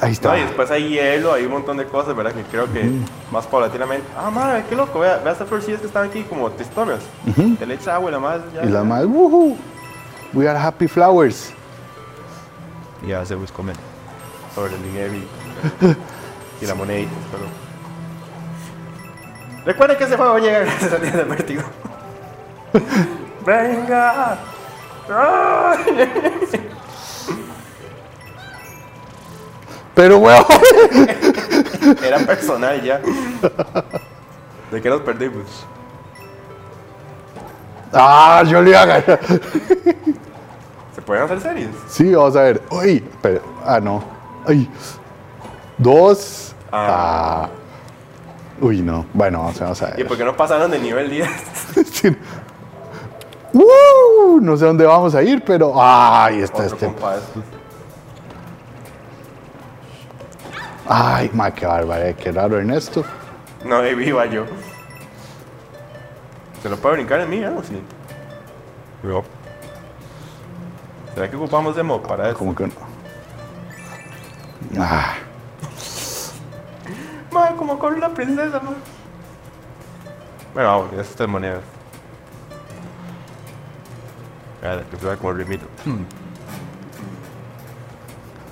Ahí 0.00 0.12
está. 0.12 0.30
No, 0.30 0.38
y 0.38 0.42
después 0.42 0.70
hay 0.70 0.88
hielo, 0.88 1.32
hay 1.32 1.44
un 1.44 1.52
montón 1.52 1.76
de 1.76 1.86
cosas, 1.86 2.16
¿verdad? 2.16 2.32
Que 2.32 2.42
creo 2.42 2.72
que 2.72 2.90
más 3.30 3.46
paulatinamente. 3.46 4.06
Ah, 4.16 4.30
madre, 4.30 4.64
qué 4.68 4.74
loco. 4.76 5.00
Vea, 5.00 5.18
vea 5.18 5.32
estas 5.32 5.48
florcillas 5.48 5.80
que 5.80 5.86
están 5.86 6.08
aquí 6.08 6.22
como 6.22 6.50
tristonas. 6.50 7.00
Te 7.58 7.66
le 7.66 7.74
echa 7.74 7.94
agua 7.94 8.10
y 8.10 8.12
la 8.12 8.18
más. 8.18 8.40
Ya, 8.54 8.64
Y 8.64 8.68
la 8.68 8.84
madre, 8.84 9.06
¡woohoo! 9.06 9.56
We 10.32 10.48
are 10.48 10.58
happy 10.58 10.88
flowers. 10.88 11.52
Ya 13.06 13.24
se 13.24 13.34
buscó 13.34 13.62
menos. 13.62 13.80
Sobre 14.54 14.74
el 14.74 14.82
dinero 14.82 15.14
y, 15.14 15.26
y 16.64 16.66
la 16.66 16.74
monedita, 16.74 17.12
pero. 17.30 17.44
Recuerden 19.64 19.98
que 19.98 20.04
ese 20.04 20.16
juego 20.16 20.38
llega 20.38 20.60
gracias 20.60 20.92
a 20.92 20.96
Tienda 21.00 21.18
del 21.18 21.28
Vértigo. 21.28 21.62
¡Venga! 23.44 24.38
¡Ay! 25.08 25.78
Pero, 29.94 30.18
weón. 30.18 30.44
Era 32.04 32.18
personal 32.18 32.82
ya. 32.82 33.00
¿De 34.70 34.82
qué 34.82 34.90
nos 34.90 35.00
perdimos? 35.02 35.66
Ah, 37.92 38.42
yo 38.46 38.60
le 38.60 38.70
iba 38.70 38.82
a 38.82 38.86
ganar. 38.86 39.20
¿Se 40.94 41.00
pueden 41.02 41.24
hacer 41.24 41.40
series? 41.40 41.68
Sí, 41.88 42.14
vamos 42.14 42.36
a 42.36 42.42
ver. 42.42 42.62
Uy, 42.70 43.02
pero, 43.22 43.40
ah, 43.64 43.80
no. 43.80 44.02
Ay. 44.46 44.68
Dos. 45.78 46.54
Ah. 46.70 47.44
Ah. 47.44 47.48
Uy, 48.60 48.82
no. 48.82 49.06
Bueno, 49.14 49.38
vamos, 49.54 49.82
a- 49.82 49.86
a 49.86 49.90
¿Y 49.94 49.98
ver. 49.98 50.08
por 50.08 50.16
qué 50.18 50.24
no 50.24 50.36
pasaron 50.36 50.70
de 50.70 50.78
nivel 50.78 51.08
10? 51.10 51.28
Sí. 51.92 52.14
Uh, 53.52 54.40
no 54.40 54.56
sé 54.56 54.64
dónde 54.66 54.84
vamos 54.84 55.14
a 55.14 55.22
ir, 55.22 55.42
pero. 55.44 55.72
Ay, 55.76 56.40
está 56.42 56.64
Otro 56.64 56.74
este. 56.74 56.86
compa 56.86 57.12
de 57.12 57.18
estos. 57.20 57.44
Ay, 60.88 61.30
ma, 61.32 61.50
qué 61.50 61.66
bárbaro, 61.66 62.04
eh, 62.04 62.14
qué 62.14 62.30
raro, 62.30 62.58
Ernesto. 62.58 63.04
No, 63.64 63.78
ahí 63.78 63.94
viva 63.94 64.26
yo. 64.26 64.44
¿Se 66.62 66.68
lo 66.68 66.76
puede 66.76 66.96
brincar 66.96 67.20
en 67.20 67.30
mí, 67.30 67.40
no? 67.40 67.62
Sí. 67.62 67.80
No. 69.02 69.24
¿Será 71.14 71.30
que 71.30 71.36
ocupamos 71.36 71.74
demo 71.74 72.00
para 72.02 72.28
eso? 72.28 72.38
Como 72.38 72.54
que 72.54 72.66
no. 72.66 72.72
Ah, 74.78 75.14
Madre, 77.32 77.56
como 77.56 77.78
con 77.78 77.98
la 78.00 78.08
princesa, 78.10 78.60
man. 78.60 78.76
Bueno, 80.54 80.68
vamos, 80.70 80.90
ya 80.94 81.00
estas 81.02 81.28
monedas. 81.28 81.62
Que 84.60 84.96
se 84.98 85.06
vea 85.06 85.16
como 85.16 85.30
el 85.30 85.38
rimito. 85.38 85.66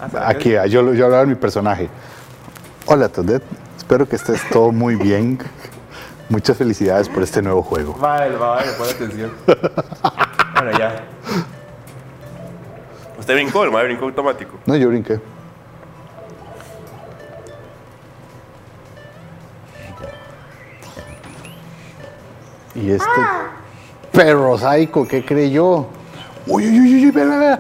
Ah, 0.00 0.08
¿será 0.11 0.28
que- 0.28 0.37
aquí, 0.37 0.56
ah, 0.56 0.66
yo, 0.66 0.82
lo- 0.82 0.94
yo 0.94 1.04
hablaba 1.06 1.23
de 1.23 1.28
mi 1.28 1.34
personaje. 1.34 1.88
Hola, 2.87 3.08
Todet. 3.08 3.42
Espero 3.76 4.08
que 4.08 4.16
estés 4.16 4.40
todo 4.50 4.70
muy 4.73 4.96
bien. 4.96 5.38
Muchas 6.28 6.56
felicidades 6.56 7.08
por 7.08 7.23
este 7.23 7.42
nuevo 7.42 7.62
juego. 7.62 7.94
Vale, 7.94 8.37
vale, 8.37 8.73
pon 8.78 8.88
atención. 8.88 9.30
bueno, 9.46 10.78
ya. 10.78 11.04
¿Usted 13.18 13.34
brincó? 13.34 13.64
El 13.64 13.70
madre 13.70 13.87
brincó 13.88 14.04
automático. 14.06 14.58
No, 14.66 14.76
yo 14.76 14.88
brinqué. 14.88 15.20
Y 22.75 22.90
este 22.90 23.06
perro 24.14 24.56
sádico, 24.59 25.06
¿qué 25.06 25.25
creyó? 25.25 25.87
Uy, 26.47 26.66
uy, 26.68 26.80
uy, 26.80 27.04
uy, 27.06 27.11
ve, 27.11 27.25
ve. 27.26 27.59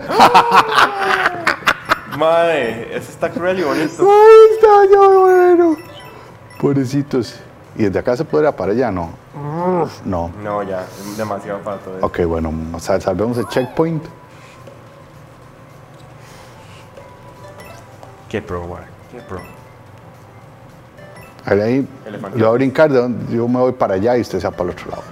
Madre, 2.18 2.96
ese 2.96 3.10
está 3.10 3.28
cruel 3.30 3.58
y 3.58 3.62
bonito. 3.64 4.02
Ay, 4.08 4.54
está 4.54 4.68
ya 4.92 5.08
bueno. 5.08 5.76
Pobrecitos. 6.60 7.40
¿Y 7.76 7.82
desde 7.84 7.98
acá 7.98 8.16
se 8.16 8.24
podría 8.24 8.54
para 8.54 8.70
allá? 8.72 8.90
No. 8.92 9.10
No. 10.04 10.30
No, 10.42 10.62
ya, 10.62 10.82
es 10.82 11.16
demasiado 11.16 11.58
para 11.60 11.78
todo 11.78 11.96
eso. 11.98 12.06
Ok, 12.06 12.20
bueno, 12.24 12.52
o 12.72 12.78
sea, 12.78 13.00
salvemos 13.00 13.36
el 13.38 13.48
checkpoint. 13.48 14.04
Qué 18.28 18.40
pro, 18.40 18.66
madre. 18.66 18.86
Qué 19.10 19.20
pro. 19.20 19.40
Ahí, 21.46 21.60
ahí 21.60 21.88
Elefante. 22.06 22.38
yo 22.38 22.46
voy 22.46 22.54
a 22.54 22.58
brincar, 22.58 22.90
de 22.90 22.98
donde- 23.00 23.36
yo 23.36 23.46
me 23.48 23.58
voy 23.58 23.72
para 23.72 23.94
allá 23.94 24.16
y 24.16 24.20
usted 24.20 24.40
se 24.40 24.46
va 24.48 24.52
para 24.56 24.70
el 24.70 24.76
otro 24.76 24.90
lado. 24.90 25.02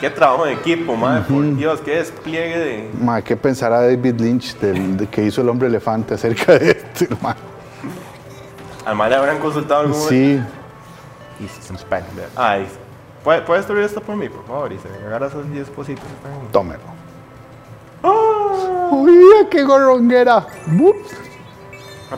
Qué 0.00 0.08
trabajo 0.08 0.46
de 0.46 0.54
equipo, 0.54 0.96
madre. 0.96 1.24
Por 1.28 1.56
Dios, 1.56 1.80
qué 1.82 1.96
despliegue 1.96 2.58
de. 2.58 2.90
Ma, 2.98 3.20
¿qué 3.20 3.36
pensará 3.36 3.82
David 3.82 4.18
Lynch 4.18 4.56
del, 4.58 4.96
de 4.96 5.06
que 5.06 5.22
hizo 5.22 5.42
el 5.42 5.48
hombre 5.50 5.68
elefante 5.68 6.14
acerca 6.14 6.58
de 6.58 6.70
esto, 6.70 7.14
ma? 7.20 7.36
Además 8.86 9.10
le 9.10 9.16
habrán 9.16 9.38
consultado 9.38 9.82
algún 9.82 10.00
Sí. 10.08 10.40
Ay, 12.34 12.66
¿puedes 13.22 13.42
¿puede 13.42 13.58
destruir 13.60 13.84
esto 13.84 14.00
por 14.00 14.16
mí, 14.16 14.28
por 14.28 14.44
favor? 14.46 14.72
Y 14.72 14.78
se 14.78 14.88
agarra 15.06 15.26
esos 15.26 15.50
10 15.50 15.68
cositos. 15.70 16.04
que 16.04 16.14
están 16.14 16.32
ahí. 16.32 16.48
tómelo. 16.50 16.80
¡Ah! 18.02 18.88
¡Uy, 18.92 19.46
qué 19.50 19.64
gorronguera! 19.64 20.46
Ups. 20.66 21.14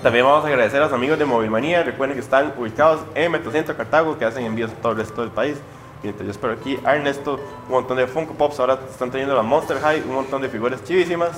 También 0.02 0.24
vamos 0.24 0.44
a 0.44 0.48
agradecer 0.48 0.80
a 0.80 0.84
los 0.84 0.92
amigos 0.92 1.18
de 1.18 1.24
Movilmanía. 1.24 1.82
Recuerden 1.82 2.16
que 2.16 2.22
están 2.22 2.54
ubicados 2.56 3.00
en 3.14 3.30
Metrocentro 3.30 3.76
Cartago, 3.76 4.16
que 4.16 4.24
hacen 4.24 4.46
envíos 4.46 4.70
a 4.70 4.74
todo 4.74 4.92
el 4.92 4.98
resto 4.98 5.20
del 5.20 5.30
país. 5.30 5.58
Mientras 6.02 6.26
yo 6.26 6.32
espero 6.32 6.52
aquí 6.54 6.78
a 6.84 6.96
Ernesto, 6.96 7.38
un 7.66 7.72
montón 7.72 7.96
de 7.96 8.06
Funko 8.06 8.34
Pops. 8.34 8.58
Ahora 8.58 8.78
están 8.90 9.10
teniendo 9.10 9.34
la 9.36 9.42
Monster 9.42 9.78
High, 9.80 10.02
un 10.02 10.14
montón 10.14 10.42
de 10.42 10.48
figuras 10.48 10.82
chivísimas 10.82 11.32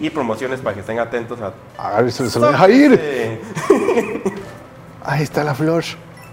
y 0.00 0.08
promociones 0.08 0.60
para 0.60 0.74
que 0.74 0.80
estén 0.80 0.98
atentos 0.98 1.38
a. 1.40 1.52
A 1.76 2.00
ver, 2.00 2.10
se, 2.10 2.28
se 2.30 2.38
lo 2.38 2.50
deja 2.50 2.68
ir. 2.70 3.40
Ahí 5.04 5.22
está 5.22 5.44
la 5.44 5.54
flor. 5.54 5.84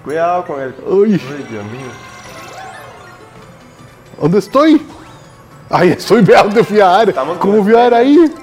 Cuidado 0.03 0.45
con 0.45 0.61
el. 0.61 0.73
Uy. 0.85 1.13
Uy, 1.13 1.45
Dios 1.49 1.65
mío. 1.65 1.91
¿Dónde 4.21 4.39
estoy? 4.39 4.85
Ay, 5.69 5.89
estoy, 5.89 6.21
vea 6.23 6.43
dónde 6.43 6.63
fui 6.63 6.79
a 6.79 6.87
dar. 6.87 7.13
¿Cómo 7.39 7.63
fui 7.63 7.73
a 7.73 7.77
dar 7.77 7.93
ahí? 7.95 8.33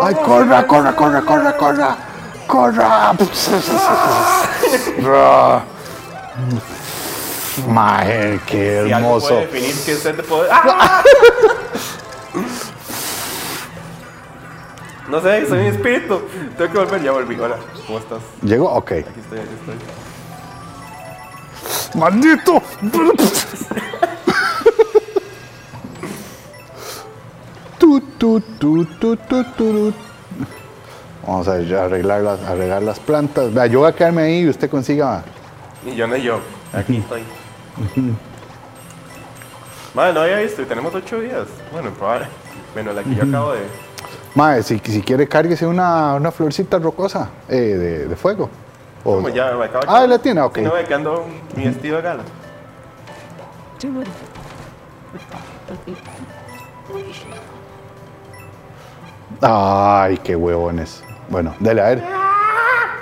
¡Ay, 0.00 0.14
corra, 0.14 0.66
corra, 0.66 0.94
corra, 0.94 1.22
corra, 1.22 1.56
corra! 1.56 1.96
¡Corra! 2.46 3.14
Maje, 7.68 8.40
qué 8.46 8.82
Si 8.86 8.92
algo 8.92 9.06
hermoso. 9.08 9.28
puede 9.28 9.40
definir 9.46 9.74
qué 9.84 9.92
es 9.92 9.98
ser 9.98 10.16
de 10.16 10.22
poder. 10.22 10.50
¡Ah! 10.52 11.02
No 15.08 15.20
sé, 15.20 15.46
soy 15.46 15.58
un 15.58 15.66
espíritu. 15.66 16.22
Tengo 16.56 16.72
que 16.72 16.78
volver, 16.78 17.02
ya 17.02 17.12
volví. 17.12 17.38
Hola, 17.38 17.56
¿cómo 17.86 17.98
estás? 17.98 18.20
¿Llegó? 18.40 18.70
Ok. 18.72 18.92
Aquí 18.92 19.20
estoy, 19.20 19.40
aquí 19.40 19.48
estoy. 19.60 19.74
¡Maldito! 22.00 22.62
tu, 27.78 28.00
tu, 28.00 28.40
tu, 28.40 28.84
tu, 28.86 29.16
tu, 29.16 29.44
tu. 29.44 29.92
Vamos 31.26 31.48
a 31.48 31.52
arreglar 31.54 32.22
las, 32.22 32.40
arreglar 32.42 32.82
las 32.82 32.98
plantas. 32.98 33.52
Vea, 33.52 33.66
yo 33.66 33.80
voy 33.80 33.90
a 33.90 33.92
quedarme 33.94 34.22
ahí 34.22 34.38
y 34.40 34.48
usted 34.48 34.70
consiga. 34.70 35.22
Y 35.84 35.94
yo 35.94 36.06
no 36.06 36.16
yo. 36.16 36.40
Aquí 36.72 36.96
estoy. 36.96 37.22
Madre, 39.94 40.12
no 40.14 40.20
había 40.20 40.38
visto 40.38 40.62
y 40.62 40.64
tenemos 40.64 40.94
ocho 40.94 41.20
días. 41.20 41.46
Bueno, 41.70 41.90
probable. 41.90 42.26
Bueno, 42.74 42.92
la 42.92 43.02
que 43.02 43.14
yo 43.14 43.24
acabo 43.24 43.52
de. 43.52 43.60
Mae, 44.34 44.62
si, 44.62 44.78
si 44.78 45.02
quiere, 45.02 45.28
cárguese 45.28 45.66
una, 45.66 46.14
una 46.14 46.30
florcita 46.32 46.78
rocosa 46.78 47.28
eh, 47.48 47.56
de, 47.56 48.08
de 48.08 48.16
fuego. 48.16 48.48
O- 49.04 49.16
Como 49.16 49.28
ya 49.28 49.52
me 49.52 49.64
acabo 49.66 49.84
de. 49.84 49.86
Ah, 49.88 50.06
la 50.06 50.18
tiene, 50.18 50.40
ok. 50.40 50.56
Si 50.56 50.62
no, 50.62 50.74
me 50.74 50.84
quedando 50.84 51.26
mi 51.56 51.64
vestido 51.64 51.96
de 51.96 52.02
gala. 52.02 52.22
Ay, 59.40 60.18
qué 60.18 60.36
huevones. 60.36 61.02
Bueno, 61.28 61.54
dale 61.60 61.80
a 61.80 61.84
ver. 61.86 62.04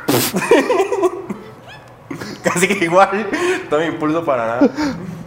Casi 2.44 2.68
que 2.68 2.84
igual. 2.84 3.26
Todo 3.68 3.80
mi 3.80 3.86
impulso 3.86 4.24
para 4.24 4.46
nada. 4.46 4.70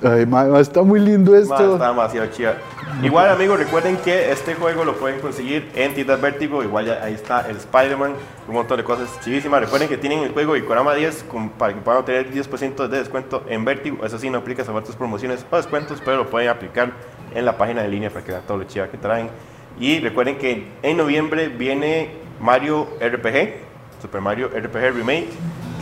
Ay, 0.03 0.25
mae, 0.25 0.59
está 0.59 0.81
muy 0.83 0.99
lindo 0.99 1.31
Ma, 1.31 1.37
esto. 1.39 1.73
está 1.73 1.87
demasiado 1.89 2.27
chido. 2.31 2.53
Igual, 3.01 3.29
amigos, 3.29 3.57
recuerden 3.57 3.97
que 3.97 4.31
este 4.31 4.53
juego 4.55 4.83
lo 4.85 4.95
pueden 4.97 5.19
conseguir 5.19 5.69
en 5.75 5.93
tiendas 5.93 6.19
Vértigo. 6.21 6.61
Igual 6.63 6.85
ya 6.85 7.03
ahí 7.03 7.13
está 7.13 7.47
el 7.49 7.55
Spider-Man, 7.57 8.13
un 8.47 8.53
montón 8.53 8.77
de 8.77 8.83
cosas 8.83 9.09
chivísimas. 9.23 9.61
Recuerden 9.61 9.87
que 9.89 9.97
tienen 9.97 10.19
el 10.19 10.31
juego 10.31 10.55
Ikorama 10.57 10.93
10 10.93 11.23
con- 11.23 11.49
para 11.49 11.73
que 11.73 11.79
puedan 11.81 12.01
obtener 12.01 12.31
10% 12.31 12.87
de 12.87 12.97
descuento 12.99 13.43
en 13.47 13.63
Vértigo. 13.65 14.05
Eso 14.05 14.17
sí, 14.19 14.29
no 14.29 14.39
aplica 14.39 14.63
sobre 14.65 14.79
otras 14.79 14.95
promociones 14.95 15.45
o 15.49 15.55
descuentos, 15.55 16.01
pero 16.03 16.17
lo 16.17 16.29
pueden 16.29 16.49
aplicar 16.49 16.91
en 17.33 17.45
la 17.45 17.57
página 17.57 17.81
de 17.81 17.87
línea 17.87 18.09
para 18.09 18.23
que 18.25 18.31
vean 18.31 18.43
todo 18.45 18.57
lo 18.57 18.63
chiva 18.65 18.87
que 18.89 18.97
traen. 18.97 19.29
Y 19.79 19.99
recuerden 20.01 20.37
que 20.37 20.67
en 20.83 20.97
noviembre 20.97 21.47
viene 21.47 22.11
Mario 22.39 22.89
RPG, 22.99 23.55
Super 24.01 24.21
Mario 24.21 24.49
RPG 24.49 24.93
Remake, 24.95 25.29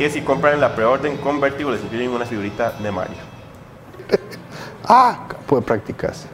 que 0.02 0.10
si 0.10 0.22
compran 0.22 0.60
la 0.60 0.76
preorden 0.76 1.18
con 1.18 1.40
Vértigo 1.40 1.70
les 1.70 1.84
incluyen 1.84 2.10
una 2.10 2.26
figurita 2.26 2.72
de 2.72 2.92
Mario. 2.92 3.18
Ah, 4.84 5.26
campo 5.30 5.58
de 5.58 5.62
prácticas. 5.62 6.28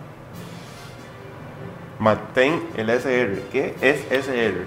Mantén 1.99 2.63
el 2.77 2.89
SR. 2.89 3.43
¿Qué 3.51 3.75
es 3.81 4.09
SR? 4.09 4.65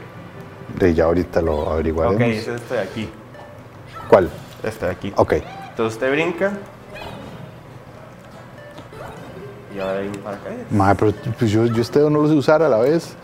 De 0.79 0.95
ya 0.95 1.05
ahorita 1.05 1.41
lo 1.41 1.71
averiguaremos. 1.71 2.17
Ok, 2.17 2.29
es 2.29 2.47
este 2.47 2.75
de 2.75 2.81
aquí. 2.81 3.09
¿Cuál? 4.07 4.31
Este 4.63 4.85
de 4.85 4.93
aquí. 4.93 5.13
Ok. 5.17 5.33
Entonces 5.33 5.95
usted 5.95 6.13
brinca. 6.13 6.53
Y 9.75 9.81
ahora 9.81 9.99
hay 9.99 10.09
un 10.09 10.17
paracaídas. 10.17 10.71
Mae, 10.71 10.95
pero 10.95 11.13
pues 11.39 11.51
yo, 11.51 11.65
yo 11.65 11.81
este 11.81 12.01
no 12.01 12.11
lo 12.11 12.29
sé 12.29 12.35
usar 12.35 12.63
a 12.63 12.69
la 12.69 12.79
vez. 12.79 13.17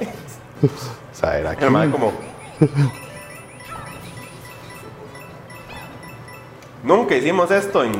o 0.62 1.14
sea, 1.14 1.38
era 1.38 1.50
aquí. 1.50 1.64
Como. 1.66 2.10
Nunca 6.84 7.16
hicimos 7.16 7.50
esto 7.50 7.82
en 7.82 7.92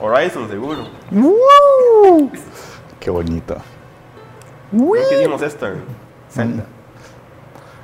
Horizon, 0.00 0.48
seguro. 0.48 0.88
¡Woo! 1.10 2.30
Qué 2.98 3.10
bonito. 3.10 3.56
Nunca 4.72 5.00
hicimos 5.14 5.42
esto 5.42 5.66
en 5.66 5.82
Zelda. 6.30 6.64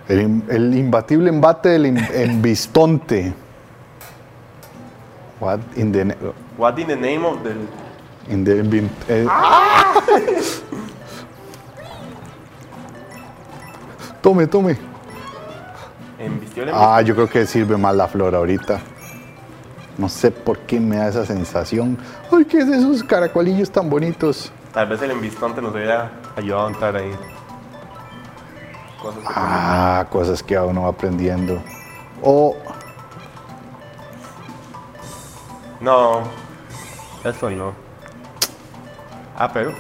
El, 0.08 0.42
el 0.48 0.74
imbatible 0.74 1.28
embate 1.28 1.68
del 1.70 1.86
embistonte. 1.86 3.34
What 5.40 5.60
in 5.76 5.92
the, 5.92 6.16
What 6.56 6.78
in 6.78 6.86
the 6.86 6.96
name 6.96 7.26
of 7.26 7.42
the. 7.42 7.54
in 8.32 8.44
the 8.44 8.82
eh, 9.08 9.26
Tome, 14.22 14.46
tome. 14.46 14.78
El 16.18 16.70
Ah, 16.72 17.02
yo 17.02 17.14
creo 17.14 17.28
que 17.28 17.44
sirve 17.46 17.76
más 17.76 17.94
la 17.94 18.08
flor 18.08 18.34
ahorita. 18.34 18.80
No 19.96 20.08
sé 20.08 20.30
por 20.30 20.58
qué 20.60 20.80
me 20.80 20.96
da 20.96 21.08
esa 21.08 21.24
sensación. 21.24 21.96
Ay, 22.32 22.44
¿qué 22.44 22.58
es 22.58 22.68
esos 22.68 23.04
caracolillos 23.04 23.70
tan 23.70 23.88
bonitos? 23.88 24.50
Tal 24.72 24.88
vez 24.88 25.00
el 25.02 25.12
embistonte 25.12 25.62
nos 25.62 25.72
hubiera 25.72 26.10
ayudado 26.36 26.66
a 26.66 26.70
entrar 26.70 26.96
ahí. 26.96 27.12
Cosas 29.00 29.20
que 29.20 29.28
Ah, 29.36 30.06
cosas 30.10 30.42
que 30.42 30.58
uno 30.58 30.82
va 30.82 30.88
aprendiendo. 30.88 31.62
O 32.22 32.56
No, 35.80 36.22
eso 37.24 37.50
no. 37.50 37.72
Ah, 39.36 39.50
pero. 39.52 39.74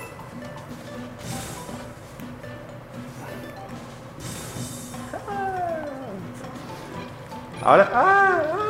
Ahora. 7.62 7.90
¡Ah! 7.94 8.42
ah. 8.52 8.63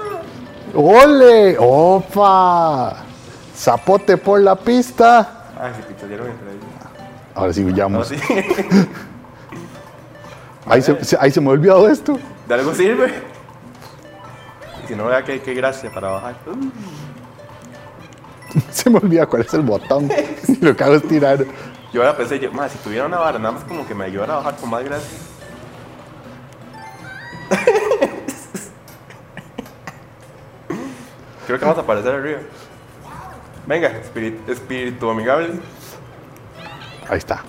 ¡Ole! 0.75 1.57
¡Opa! 1.59 2.97
Zapote 3.57 4.17
por 4.17 4.41
la 4.41 4.57
pista. 4.57 5.45
Ay, 5.61 5.73
se 5.77 5.83
picharon 5.93 6.29
entre 6.31 6.51
ellos. 6.51 6.65
Ahora 7.35 7.53
sí 7.53 7.61
No, 7.63 7.73
huyamos. 7.73 8.09
sí. 8.09 8.17
Ahí, 10.67 10.81
se, 10.81 10.97
ahí 11.21 11.31
se 11.31 11.43
me 11.43 11.49
ha 11.49 11.51
olvidado 11.53 11.87
esto. 11.89 12.19
¿De 12.49 12.55
algo 12.55 12.75
sirve? 12.75 13.13
Si 14.89 14.95
no, 14.95 15.05
vea 15.07 15.23
que 15.23 15.43
qué 15.43 15.53
gracia 15.53 15.91
para 15.93 16.09
bajar. 16.09 16.35
Se 18.71 18.89
me 18.89 18.97
olvida 18.99 19.27
cuál 19.27 19.43
es 19.43 19.53
el 19.53 19.61
botón. 19.61 20.09
Lo 20.63 20.75
que 20.75 20.85
hago 20.85 20.95
es 20.95 21.07
tirar. 21.07 21.45
Yo 21.93 22.01
ahora 22.03 22.17
pensé, 22.17 22.39
yo, 22.41 22.51
"Ma, 22.51 22.67
si 22.69 22.79
tuviera 22.79 23.05
una 23.05 23.19
vara, 23.19 23.39
nada 23.39 23.53
más 23.53 23.65
como 23.65 23.87
que 23.87 23.95
me 23.95 24.05
ayudara 24.07 24.35
a 24.35 24.37
bajar 24.39 24.57
con 24.57 24.71
más 24.71 24.83
gracia. 24.85 25.19
Creo 31.47 31.59
que 31.59 31.65
vamos 31.65 31.79
a 31.79 31.83
aparecer 31.83 32.15
arriba. 32.15 32.39
Venga, 33.67 33.89
espíritu, 33.89 34.53
espíritu 34.53 35.11
amigable. 35.11 35.51
Ahí 37.09 37.19
está. 37.19 37.43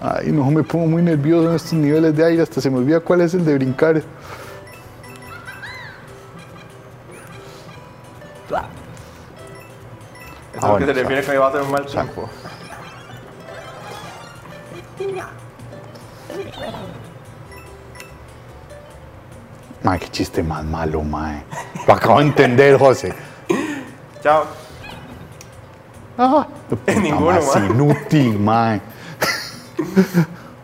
Ay, 0.00 0.30
no 0.32 0.44
me 0.50 0.62
pongo 0.62 0.86
muy 0.86 1.02
nervioso 1.02 1.48
en 1.48 1.56
estos 1.56 1.72
niveles 1.72 2.14
de 2.16 2.24
aire. 2.24 2.42
Hasta 2.42 2.60
se 2.60 2.70
me 2.70 2.78
olvida 2.78 3.00
cuál 3.00 3.22
es 3.22 3.34
el 3.34 3.44
de 3.44 3.54
brincar. 3.54 3.96
Eso 3.96 4.06
es 10.54 10.62
Ah, 10.62 10.66
lo 10.66 10.70
bueno, 10.72 10.86
que 10.86 10.94
se 10.94 11.00
refiere 11.00 11.22
que 11.24 11.30
hoy 11.30 11.36
va 11.38 11.48
a 11.48 11.62
un 11.62 11.70
mal 11.70 11.86
tiempo. 11.86 12.28
Mae, 19.84 19.98
qué 20.00 20.08
chiste 20.08 20.42
más 20.42 20.64
malo, 20.64 21.02
mae. 21.02 21.44
Lo 21.86 21.94
acabo 21.94 22.18
de 22.18 22.24
entender, 22.26 22.78
José. 22.78 23.14
Chao. 24.22 24.44
Ah, 26.18 26.46
puta 26.70 26.92
Ninguno, 26.94 27.32
más 27.32 27.54
mae. 27.56 27.66
inútil, 27.70 28.38
mae. 28.40 28.80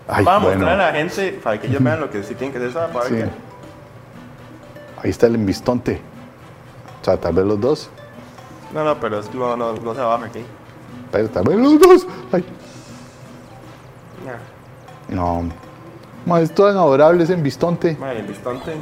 Ay, 0.09 0.25
Vamos 0.25 0.49
a 0.53 0.57
mostrar 0.57 0.81
a 0.81 0.87
la 0.91 0.93
gente 0.93 1.39
para 1.45 1.61
que 1.61 1.67
ellos 1.69 1.83
vean 1.83 2.01
lo 2.01 2.11
que 2.11 2.23
sí 2.25 2.35
tienen 2.35 2.59
que 2.59 2.67
hacer. 2.67 2.91
Para 2.93 3.07
sí. 3.07 3.15
que- 3.15 3.31
Ahí 5.03 5.11
está 5.11 5.27
el 5.27 5.35
embistonte. 5.37 6.01
O 7.01 7.05
sea, 7.05 7.17
tal 7.19 7.33
vez 7.35 7.45
los 7.45 7.61
dos. 7.61 7.91
No, 8.75 8.85
no, 8.85 8.99
pero 8.99 9.19
es 9.21 9.29
que 9.29 9.37
no, 9.39 9.57
no, 9.57 9.73
no 9.75 9.95
se 9.95 10.01
va 10.01 10.17
aquí. 10.25 10.45
Pero 11.13 11.29
tal 11.29 11.45
vez 11.45 11.57
los 11.59 11.79
dos. 11.79 12.07
Ay, 12.33 12.45
Ya. 14.27 15.15
no. 15.15 15.49
Mae, 16.27 16.43
es 16.43 16.55
tan 16.55 16.69
adorable 16.77 17.25
ese 17.25 17.35
embistonte. 17.35 17.97
Madre, 18.01 18.21
el 18.21 18.27
distante. 18.29 18.75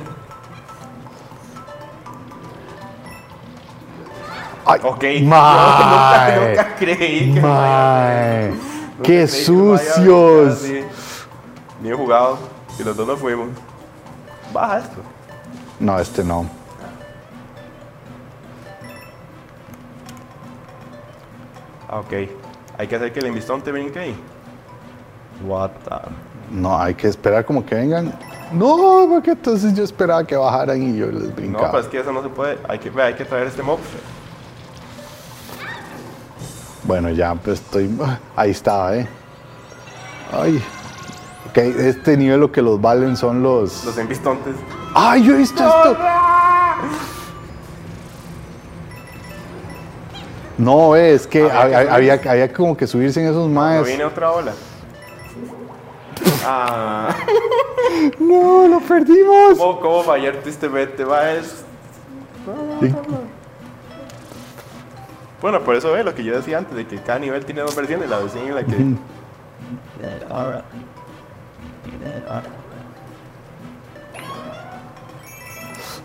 Ay, 4.68 4.80
Ok. 4.84 5.04
Mae. 5.24 6.36
Nunca, 6.36 6.48
nunca 6.48 6.74
creí 6.76 7.34
que 7.34 7.40
Mae. 7.40 8.50
¡Qué 9.02 9.02
que 9.02 9.26
sucios! 9.26 10.60
brincar 10.62 10.80
así. 10.80 10.84
Bien 11.80 11.96
jugado. 11.96 12.38
Y 12.78 12.82
los 12.84 12.96
dos 12.96 13.06
nos 13.06 13.18
fuimos. 13.18 13.48
Baja 14.52 14.78
esto. 14.78 15.00
No, 15.80 15.98
este 15.98 16.22
no. 16.24 16.46
Ah, 21.88 22.00
ok. 22.00 22.12
Hay 22.78 22.86
que 22.86 22.96
hacer 22.96 23.12
que 23.12 23.20
el 23.20 23.26
embistón 23.26 23.62
brinque 23.72 23.98
ahí. 23.98 24.16
What 25.46 25.70
the... 25.84 25.94
No, 26.50 26.78
hay 26.80 26.94
que 26.94 27.08
esperar 27.08 27.44
como 27.44 27.64
que 27.64 27.74
vengan. 27.74 28.12
No, 28.52 29.06
porque 29.10 29.32
entonces 29.32 29.74
yo 29.74 29.84
esperaba 29.84 30.24
que 30.24 30.36
bajaran 30.36 30.82
y 30.82 30.96
yo 30.96 31.06
les 31.06 31.24
No, 31.28 31.34
brincaba. 31.34 31.70
pero 31.70 31.82
es 31.82 31.88
que 31.88 32.00
eso 32.00 32.12
no 32.12 32.22
se 32.22 32.28
puede. 32.28 32.58
Hay 32.68 32.78
que, 32.78 32.90
hay 33.00 33.14
que 33.14 33.24
traer 33.24 33.46
este 33.48 33.62
mob. 33.62 33.78
Bueno, 36.88 37.10
ya 37.10 37.34
pues 37.34 37.60
estoy. 37.60 37.90
Ahí 38.34 38.50
estaba, 38.50 38.96
¿eh? 38.96 39.06
Ay. 40.32 40.56
Ok, 41.50 41.58
este 41.58 42.16
nivel 42.16 42.40
lo 42.40 42.50
que 42.50 42.62
los 42.62 42.80
valen 42.80 43.14
son 43.14 43.42
los. 43.42 43.84
Los 43.84 43.98
embistontes. 43.98 44.54
¡Ay, 44.94 45.22
yo 45.22 45.34
he 45.34 45.36
visto 45.36 45.62
esto! 45.62 45.96
No, 50.56 50.96
es 50.96 51.26
que 51.26 51.42
Había 51.42 51.82
que 51.84 51.90
había, 51.90 52.20
había, 52.32 52.52
como 52.52 52.74
que 52.74 52.86
subirse 52.86 53.20
en 53.20 53.26
esos 53.28 53.48
No 53.48 53.54
maes. 53.60 53.86
viene 53.86 54.04
otra 54.04 54.32
ola. 54.32 54.52
Ah, 56.46 57.14
No, 58.18 58.66
lo 58.66 58.80
perdimos. 58.80 59.58
¿cómo, 59.58 59.78
cómo 59.78 60.02
fallar 60.04 60.36
tristemente? 60.36 61.04
Va, 61.04 61.32
es... 61.32 61.64
Bueno, 65.40 65.60
por 65.60 65.76
eso 65.76 65.92
ve 65.92 66.02
lo 66.02 66.14
que 66.14 66.24
yo 66.24 66.34
decía 66.34 66.58
antes, 66.58 66.76
de 66.76 66.86
que 66.86 66.98
cada 66.98 67.20
nivel 67.20 67.44
tiene 67.44 67.60
dos 67.60 67.74
versiones, 67.76 68.10
la 68.10 68.18
versión 68.18 68.46
en 68.46 68.54
la 68.54 68.64
que... 68.64 68.76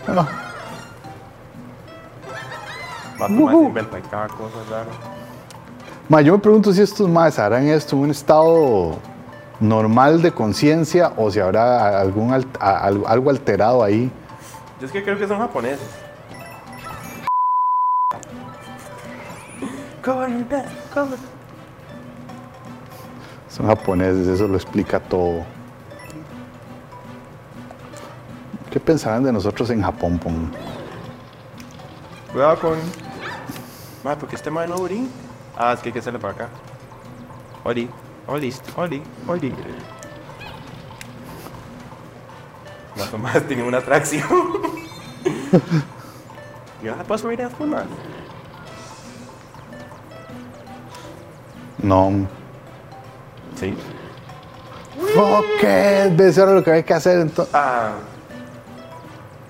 No. 0.08 0.28
Más 3.18 3.30
inventan 3.30 4.02
cada 4.12 4.28
cosa 4.28 4.56
rara. 4.70 4.90
Ma, 6.10 6.22
yo 6.22 6.34
me 6.34 6.40
pregunto 6.40 6.74
si 6.74 6.82
estos 6.82 7.08
más 7.10 7.40
harán 7.40 7.68
esto 7.68 7.96
en 7.96 8.02
un 8.04 8.12
estado 8.12 8.98
normal 9.60 10.22
de 10.22 10.32
conciencia 10.32 11.14
o 11.16 11.32
si 11.32 11.40
habrá 11.40 12.02
algún 12.02 12.34
algo 12.60 13.30
alterado 13.30 13.82
ahí. 13.84 14.12
Yo 14.80 14.86
es 14.86 14.92
que 14.92 15.04
creo 15.04 15.18
que 15.18 15.28
son 15.28 15.40
japoneses. 15.40 16.03
Son 23.48 23.68
japoneses, 23.68 24.28
eso 24.28 24.48
lo 24.50 24.56
explica 24.56 25.00
todo. 25.00 25.46
¿Qué 28.70 28.80
pensarán 28.82 29.24
de 29.24 29.32
nosotros 29.32 29.70
en 29.70 29.82
Japón? 29.82 30.20
pon? 30.20 30.52
Cuidado 32.34 32.60
con... 32.60 32.78
Ma, 34.04 34.18
porque 34.18 34.36
este 34.36 34.52
man 34.52 34.70
no 34.70 34.76
orí. 34.76 35.08
Ah, 35.58 35.72
es 35.74 35.80
que 35.80 35.90
hay 35.90 35.94
que 35.94 36.00
hacerle 36.00 36.20
para 36.20 36.34
acá. 36.34 36.50
Oli, 37.64 37.90
oli, 38.28 38.54
oli, 38.76 39.04
oli. 39.28 39.56
Más 42.98 43.14
o 43.14 43.18
más 43.18 43.48
tiene 43.48 43.64
una 43.64 43.78
atracción. 43.78 44.28
¿Y 46.84 46.88
ahora 46.90 47.04
puedo 47.04 47.20
subir 47.20 47.38
después 47.38 47.70
más? 47.70 47.86
No. 51.84 52.28
Sí. 53.60 53.76
Ok, 55.16 55.64
eso 55.64 56.44
era 56.44 56.54
lo 56.54 56.64
que 56.64 56.72
hay 56.72 56.84
que 56.84 56.94
hacer 56.94 57.20
entonces. 57.20 57.54
Ah. 57.54 57.92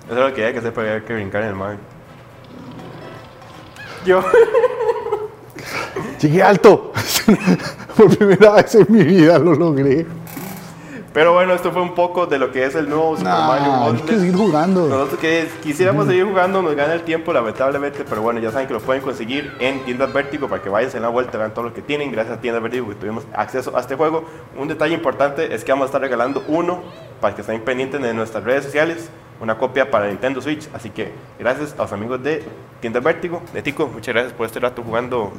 Eso 0.05 0.13
es 0.13 0.29
lo 0.29 0.33
que 0.33 0.45
hay 0.45 0.51
que 0.51 0.59
hacer 0.59 0.73
para 0.73 0.95
hay 0.95 1.01
que 1.01 1.13
brincar 1.13 1.43
en 1.43 1.49
el 1.49 1.55
mar. 1.55 1.77
Yo. 4.05 4.21
Llegué 6.19 6.43
alto. 6.43 6.91
Por 7.95 8.17
primera 8.17 8.53
vez 8.53 8.75
en 8.75 8.87
mi 8.89 9.03
vida 9.03 9.37
lo 9.37 9.53
logré. 9.53 10.05
Pero 11.13 11.31
bueno, 11.33 11.53
esto 11.53 11.71
fue 11.71 11.83
un 11.83 11.93
poco 11.93 12.25
de 12.25 12.39
lo 12.39 12.51
que 12.51 12.65
es 12.65 12.73
el 12.73 12.89
nuevo 12.89 13.15
Super 13.15 13.31
Mario 13.33 13.67
Nah, 13.67 13.81
hay 13.83 13.87
Wonder. 13.91 14.05
que 14.05 14.17
seguir 14.19 14.35
jugando. 14.35 14.87
Nosotros 14.87 15.19
que 15.19 15.47
quisiéramos 15.61 16.07
seguir 16.07 16.25
jugando, 16.25 16.63
nos 16.63 16.75
gana 16.75 16.93
el 16.95 17.03
tiempo, 17.03 17.31
lamentablemente, 17.31 18.03
pero 18.09 18.23
bueno, 18.23 18.39
ya 18.39 18.51
saben 18.51 18.65
que 18.67 18.73
lo 18.73 18.79
pueden 18.79 19.03
conseguir 19.03 19.53
en 19.59 19.85
Tiendas 19.85 20.11
Vértigo 20.11 20.49
para 20.49 20.63
que 20.63 20.69
vayan 20.69 20.89
en 20.95 21.03
la 21.03 21.09
vuelta, 21.09 21.37
vean 21.37 21.53
todo 21.53 21.65
lo 21.65 21.73
que 21.73 21.83
tienen. 21.83 22.11
Gracias 22.11 22.37
a 22.37 22.41
Tiendas 22.41 22.63
Vértigo 22.63 22.89
que 22.89 22.95
tuvimos 22.95 23.25
acceso 23.33 23.77
a 23.77 23.81
este 23.81 23.95
juego. 23.95 24.25
Un 24.57 24.67
detalle 24.67 24.95
importante 24.95 25.53
es 25.53 25.63
que 25.63 25.71
vamos 25.71 25.83
a 25.83 25.87
estar 25.87 26.01
regalando 26.01 26.43
uno 26.47 26.81
para 27.21 27.35
que 27.35 27.41
estén 27.41 27.61
pendientes 27.61 28.01
de 28.01 28.11
nuestras 28.15 28.43
redes 28.43 28.63
sociales, 28.63 29.09
una 29.39 29.55
copia 29.59 29.91
para 29.91 30.07
Nintendo 30.07 30.41
Switch. 30.41 30.67
Así 30.73 30.89
que 30.89 31.11
gracias 31.37 31.73
a 31.77 31.83
los 31.83 31.93
amigos 31.93 32.23
de 32.23 32.41
Tiendas 32.81 33.03
Vértigo, 33.03 33.43
de 33.53 33.61
Tico, 33.61 33.87
muchas 33.87 34.15
gracias 34.15 34.33
por 34.33 34.47
este 34.47 34.59
rato 34.59 34.81
jugando 34.81 35.31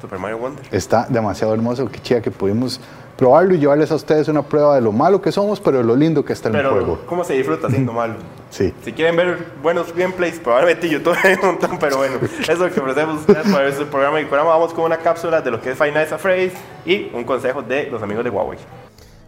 Super 0.00 0.18
Mario 0.18 0.38
Wonder. 0.38 0.64
Está 0.70 1.06
demasiado 1.10 1.52
hermoso, 1.52 1.86
qué 1.90 2.00
chida 2.00 2.22
que 2.22 2.30
pudimos 2.30 2.80
probarlo 3.16 3.54
y 3.54 3.58
llevarles 3.58 3.90
a 3.90 3.94
ustedes 3.94 4.28
una 4.28 4.42
prueba 4.42 4.74
de 4.74 4.80
lo 4.80 4.92
malo 4.92 5.20
que 5.20 5.32
somos, 5.32 5.60
pero 5.60 5.78
de 5.78 5.84
lo 5.84 5.96
lindo 5.96 6.24
que 6.24 6.32
está 6.32 6.48
en 6.48 6.56
el 6.56 6.62
Pero, 6.62 6.74
juego. 6.74 6.98
¿cómo 7.06 7.24
se 7.24 7.34
disfruta 7.34 7.68
siendo 7.70 7.92
malo? 7.92 8.14
Sí. 8.50 8.72
Si 8.82 8.92
quieren 8.92 9.16
ver 9.16 9.38
buenos 9.62 9.94
gameplays, 9.94 10.38
probablemente 10.38 10.88
YouTube 10.88 11.16
hay 11.22 11.34
un 11.34 11.40
montón, 11.40 11.78
pero 11.78 11.96
bueno, 11.96 12.16
eso 12.40 12.52
es 12.52 12.58
lo 12.58 12.70
que 12.70 12.80
ofrecemos 12.80 13.26
gracias 13.26 13.52
por 13.52 13.62
ver 13.62 13.70
este 13.70 13.86
programa. 13.86 14.20
Y 14.20 14.24
ahora 14.24 14.44
vamos 14.44 14.72
con 14.72 14.84
una 14.84 14.98
cápsula 14.98 15.40
de 15.40 15.50
lo 15.50 15.60
que 15.60 15.70
es 15.70 15.78
Five 15.78 15.92
Nights 15.92 16.12
at 16.12 16.18
Freddy's 16.18 16.52
y 16.84 17.10
un 17.14 17.24
consejo 17.24 17.62
de 17.62 17.90
los 17.90 18.02
amigos 18.02 18.24
de 18.24 18.30
Huawei. 18.30 18.58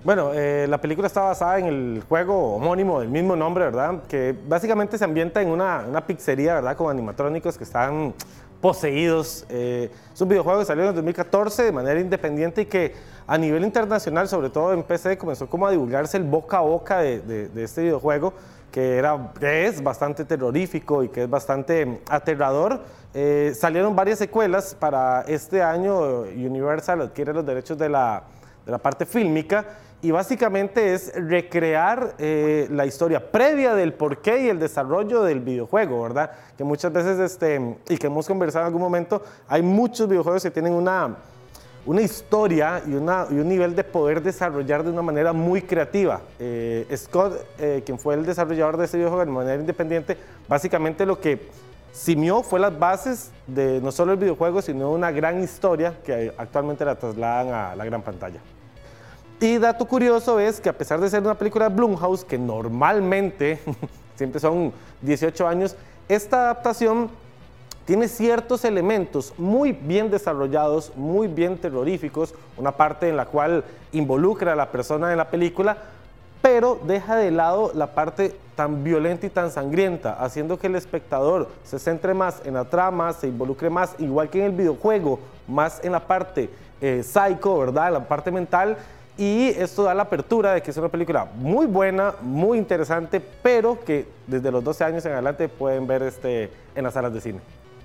Bueno, 0.05 0.31
eh, 0.33 0.67
la 0.69 0.79
película 0.81 1.09
está 1.09 1.23
basada 1.23 1.59
en 1.59 1.67
el 1.67 2.03
juego 2.09 2.55
homónimo 2.55 3.01
del 3.01 3.09
mismo 3.09 3.35
nombre, 3.35 3.65
¿verdad? 3.65 4.03
Que 4.09 4.35
básicamente 4.47 4.97
se 4.97 5.05
ambienta 5.05 5.43
en 5.43 5.49
una, 5.49 5.85
una 5.89 6.07
pizzería, 6.07 6.55
¿verdad? 6.55 6.77
Con 6.77 6.91
animatrónicos 6.91 7.59
que 7.59 7.65
están 7.65 8.15
poseídos. 8.61 9.45
Eh, 9.49 9.91
es 10.13 10.21
un 10.21 10.29
videojuego 10.29 10.61
que 10.61 10.67
salió 10.67 10.83
en 10.85 10.89
el 10.91 10.95
2014 10.97 11.63
de 11.65 11.73
manera 11.73 12.01
independiente 12.01 12.63
y 12.63 12.67
que 12.67 12.95
a 13.27 13.37
nivel 13.39 13.65
internacional, 13.65 14.29
sobre 14.29 14.51
todo 14.51 14.73
en 14.73 14.83
PC, 14.83 15.19
comenzó 15.19 15.49
como 15.49 15.67
a 15.67 15.71
divulgarse 15.71 16.17
el 16.17 16.25
boca 16.25 16.59
a 16.59 16.61
boca 16.63 16.99
de, 16.99 17.21
de- 17.21 17.49
de 17.49 17.65
este 17.65 17.83
videojuego 17.83 18.33
que, 18.73 18.97
era, 18.97 19.33
que 19.39 19.67
es 19.67 19.83
bastante 19.83 20.25
terrorífico 20.25 21.03
y 21.03 21.09
que 21.09 21.25
es 21.25 21.31
bastante 21.31 21.85
mm, 21.87 21.99
aterrador. 22.09 22.81
Eh, 23.15 23.53
salieron 23.55 23.95
varias 23.97 24.19
secuelas 24.19 24.75
para 24.75 25.23
este 25.23 25.63
año. 25.63 26.21
Universal 26.23 27.01
adquiere 27.03 27.33
los 27.33 27.45
derechos 27.47 27.79
de 27.79 27.89
la, 27.89 28.23
de 28.67 28.73
la 28.73 28.79
parte 28.79 29.07
fílmica 29.07 29.65
y 30.01 30.13
básicamente 30.13 30.95
es 30.95 31.13
recrear 31.15 32.15
eh, 32.19 32.69
la 32.71 32.87
historia 32.87 33.33
previa 33.33 33.75
del 33.75 33.93
porqué 33.93 34.45
y 34.45 34.49
el 34.49 34.61
desarrollo 34.61 35.23
del 35.23 35.41
videojuego, 35.41 36.03
¿verdad? 36.03 36.31
Que 36.57 36.63
muchas 36.63 36.93
veces, 36.93 37.19
este, 37.19 37.77
y 37.89 37.97
que 37.97 38.07
hemos 38.07 38.27
conversado 38.27 38.65
en 38.65 38.67
algún 38.67 38.83
momento, 38.83 39.23
hay 39.49 39.63
muchos 39.63 40.09
videojuegos 40.09 40.43
que 40.45 40.53
tienen 40.53 40.73
una, 40.73 41.17
una 41.85 42.01
historia 42.01 42.81
y, 42.87 42.95
una, 42.95 43.27
y 43.29 43.35
un 43.35 43.49
nivel 43.49 43.75
de 43.75 43.83
poder 43.83 44.23
desarrollar 44.23 44.85
de 44.85 44.91
una 44.91 45.03
manera 45.03 45.33
muy 45.33 45.63
creativa. 45.63 46.21
Eh, 46.39 46.87
Scott, 46.97 47.45
eh, 47.59 47.83
quien 47.85 47.99
fue 47.99 48.15
el 48.15 48.25
desarrollador 48.25 48.77
de 48.77 48.85
ese 48.85 48.99
videojuego 48.99 49.25
de 49.25 49.33
manera 49.33 49.61
independiente, 49.61 50.17
básicamente 50.49 51.05
lo 51.07 51.21
que 51.21 51.49
simió 51.91 52.45
fue 52.45 52.61
las 52.61 52.79
bases 52.79 53.33
de 53.49 53.81
no 53.81 53.91
solo 53.91 54.13
el 54.13 54.19
videojuego, 54.19 54.63
sino 54.63 54.93
una 54.93 55.11
gran 55.11 55.43
historia 55.43 55.95
que 56.05 56.33
actualmente 56.39 56.85
la 56.85 56.95
trasladan 56.95 57.53
a 57.53 57.75
la 57.75 57.85
gran 57.85 58.03
pantalla. 58.03 58.39
Y 59.41 59.59
dato 59.59 59.85
curioso 59.87 60.41
es 60.41 60.61
que 60.61 60.69
a 60.69 60.77
pesar 60.77 61.01
de 61.01 61.09
ser 61.09 61.23
una 61.23 61.37
película 61.37 61.69
Blumhouse, 61.69 62.25
que 62.25 62.37
normalmente 62.37 63.61
siempre 64.17 64.41
son 64.41 64.73
18 65.03 65.47
años, 65.47 65.77
esta 66.09 66.47
adaptación 66.47 67.09
tiene 67.85 68.09
ciertos 68.09 68.65
elementos 68.65 69.33
muy 69.39 69.73
bien 69.73 70.11
desarrollados, 70.11 70.93
muy 70.97 71.29
bien 71.29 71.57
terroríficos, 71.57 72.35
una 72.57 72.73
parte 72.73 73.09
en 73.09 73.17
la 73.17 73.27
cual 73.27 73.65
involucra 73.93 74.55
a 74.55 74.57
la 74.57 74.73
persona 74.73 75.13
en 75.13 75.19
la 75.19 75.31
película, 75.31 75.79
pero 76.43 76.81
deja 76.85 77.15
de 77.15 77.31
lado 77.31 77.71
la 77.75 77.95
parte 77.95 78.35
tan 78.57 78.83
violenta 78.83 79.27
y 79.27 79.31
tan 79.31 79.53
sangrienta, 79.53 80.15
haciendo 80.15 80.59
que 80.59 80.67
el 80.67 80.75
espectador 80.75 81.49
se 81.63 81.79
centre 81.79 82.13
más 82.13 82.43
en 82.45 82.55
la 82.55 82.65
trama, 82.65 83.13
se 83.13 83.29
involucre 83.29 83.71
más, 83.71 83.95
igual 84.01 84.31
que 84.31 84.41
en 84.41 84.47
el 84.47 84.53
videojuego, 84.53 85.21
más 85.47 85.83
en 85.85 85.93
la 85.93 86.01
parte 86.01 86.51
eh, 86.81 87.03
psycho, 87.05 87.59
¿verdad? 87.59 87.93
La 87.93 88.09
parte 88.09 88.31
mental. 88.31 88.77
Y 89.19 89.49
esto 89.49 89.83
da 89.83 89.95
la 89.95 90.05
apertura 90.05 90.55
de 90.55 90.63
que 90.63 90.71
es 90.71 90.77
una 90.77 90.89
película 90.89 91.27
muy 91.35 91.67
buena, 91.67 92.15
muy 92.23 92.57
interesante, 92.57 93.21
pero 93.21 93.81
que 93.85 94.07
desde 94.29 94.53
los 94.53 94.63
12 94.63 94.85
años 94.85 95.05
en 95.07 95.13
adelante 95.13 95.49
pueden 95.49 95.89
ver 95.89 96.05
este, 96.05 96.53
en 96.77 96.85
las 96.85 96.95
salas 96.95 97.13
de 97.13 97.21
cine. 97.21 97.41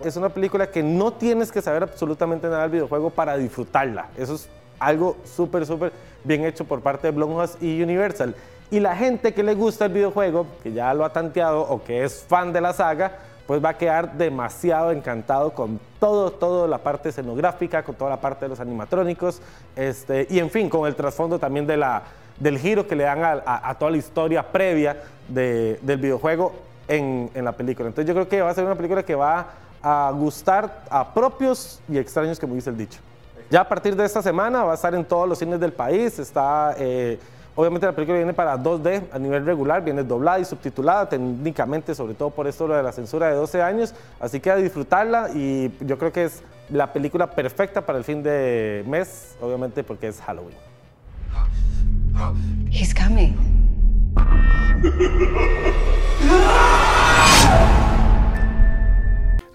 Es 0.06 0.15
una 0.15 0.30
película 0.30 0.69
que 0.69 0.84
no 0.84 1.12
tienes 1.13 1.52
que 1.52 1.60
saber 1.60 1.82
absolutamente 1.82 2.48
nada 2.48 2.62
del 2.62 2.72
videojuego 2.72 3.10
para 3.10 3.36
disfrutarla. 3.36 4.10
Eso 4.15 4.36
es 4.36 4.48
algo 4.78 5.17
súper, 5.24 5.65
súper 5.65 5.91
bien 6.24 6.46
hecho 6.46 6.65
por 6.65 6.82
parte 6.82 7.08
de 7.08 7.12
Blumhouse 7.12 7.58
y 7.60 7.82
Universal. 7.82 8.36
Y 8.69 8.80
la 8.80 8.96
gente 8.96 9.34
que 9.34 9.41
le 9.41 9.56
gusta 9.56 9.86
el 9.86 9.93
videojuego, 9.93 10.46
que 10.62 10.72
ya 10.72 10.93
lo 10.93 11.04
ha 11.04 11.13
tanteado 11.13 11.62
o 11.62 11.84
que 11.84 12.04
es 12.04 12.24
fan 12.28 12.54
de 12.54 12.62
la 12.62 12.74
saga, 12.74 13.17
pues 13.47 13.63
va 13.63 13.69
a 13.69 13.77
quedar 13.77 14.13
demasiado 14.13 14.91
encantado 14.91 15.51
con 15.51 15.79
todo, 15.99 16.32
toda 16.32 16.67
la 16.67 16.77
parte 16.77 17.10
escenográfica, 17.10 17.84
con 17.84 17.95
toda 17.95 18.10
la 18.10 18.21
parte 18.21 18.45
de 18.45 18.49
los 18.49 18.60
animatrónicos, 18.60 19.41
este, 19.75 20.27
y 20.29 20.39
en 20.39 20.49
fin, 20.49 20.69
con 20.69 20.88
el 20.88 20.95
trasfondo 20.95 21.38
también 21.39 21.67
de 21.67 21.77
la, 21.77 22.03
del 22.39 22.58
giro 22.58 22.88
que 22.88 22.95
le 22.95 23.03
dan 23.03 23.21
a, 23.45 23.75
toda 23.77 23.91
la 23.91 23.97
historia 23.97 24.43
previa 24.51 24.97
de- 25.27 25.79
del 25.82 25.97
videojuego 25.99 26.53
en, 26.88 27.29
en 27.34 27.45
la 27.45 27.51
película. 27.51 27.88
Entonces 27.89 28.08
yo 28.08 28.13
creo 28.13 28.27
que 28.29 28.41
va 28.41 28.49
a 28.49 28.53
ser 28.53 28.63
una 28.65 28.75
película 28.75 29.03
que 29.03 29.15
va 29.15 29.47
a 29.82 30.12
gustar 30.15 30.84
a 30.89 31.13
propios 31.13 31.82
y 31.89 31.97
extraños, 31.97 32.39
como 32.39 32.56
dice 32.56 32.69
el 32.69 32.77
dicho. 32.77 32.99
Ya 33.49 33.62
a 33.62 33.67
partir 33.67 33.95
de 33.95 34.06
esta 34.06 34.21
semana 34.21 34.63
va 34.63 34.71
a 34.71 34.75
estar 34.75 34.95
en 34.95 35.03
todos 35.06 35.27
los 35.27 35.38
cines 35.38 35.60
del 35.60 35.73
país. 35.73 36.17
Está, 36.17 36.73
eh, 36.77 37.19
obviamente 37.56 37.86
la 37.86 37.94
película 37.94 38.18
viene 38.18 38.34
para 38.34 38.58
2D 38.58 39.04
a 39.12 39.20
nivel 39.20 39.46
regular, 39.46 39.84
viene 39.84 40.04
doblada 40.04 40.39
y 40.39 40.46
subtitulada 40.46 41.10
técnicamente, 41.10 41.96
sobre 41.96 42.13
todo 42.13 42.30
por 42.30 42.48
esto 42.48 42.68
lo 42.68 42.76
de 42.76 42.84
la 42.84 42.92
censura 42.92 43.28
de 43.30 43.36
12 43.36 43.62
años. 43.62 43.94
Así 44.20 44.39
que 44.39 44.52
a 44.52 44.56
disfrutarla 44.56 45.30
y 45.34 45.72
yo 45.82 45.98
creo 45.98 46.12
que 46.12 46.26
es 46.26 46.44
la 46.70 46.92
película 46.94 47.32
perfecta 47.32 47.86
para 47.86 47.98
el 47.98 48.04
fin 48.04 48.24
de 48.24 48.84
mes, 48.88 49.36
obviamente 49.42 49.84
porque 49.84 50.08
es 50.08 50.22
Halloween. 50.22 50.56
He's 52.72 52.94
coming. 52.94 53.36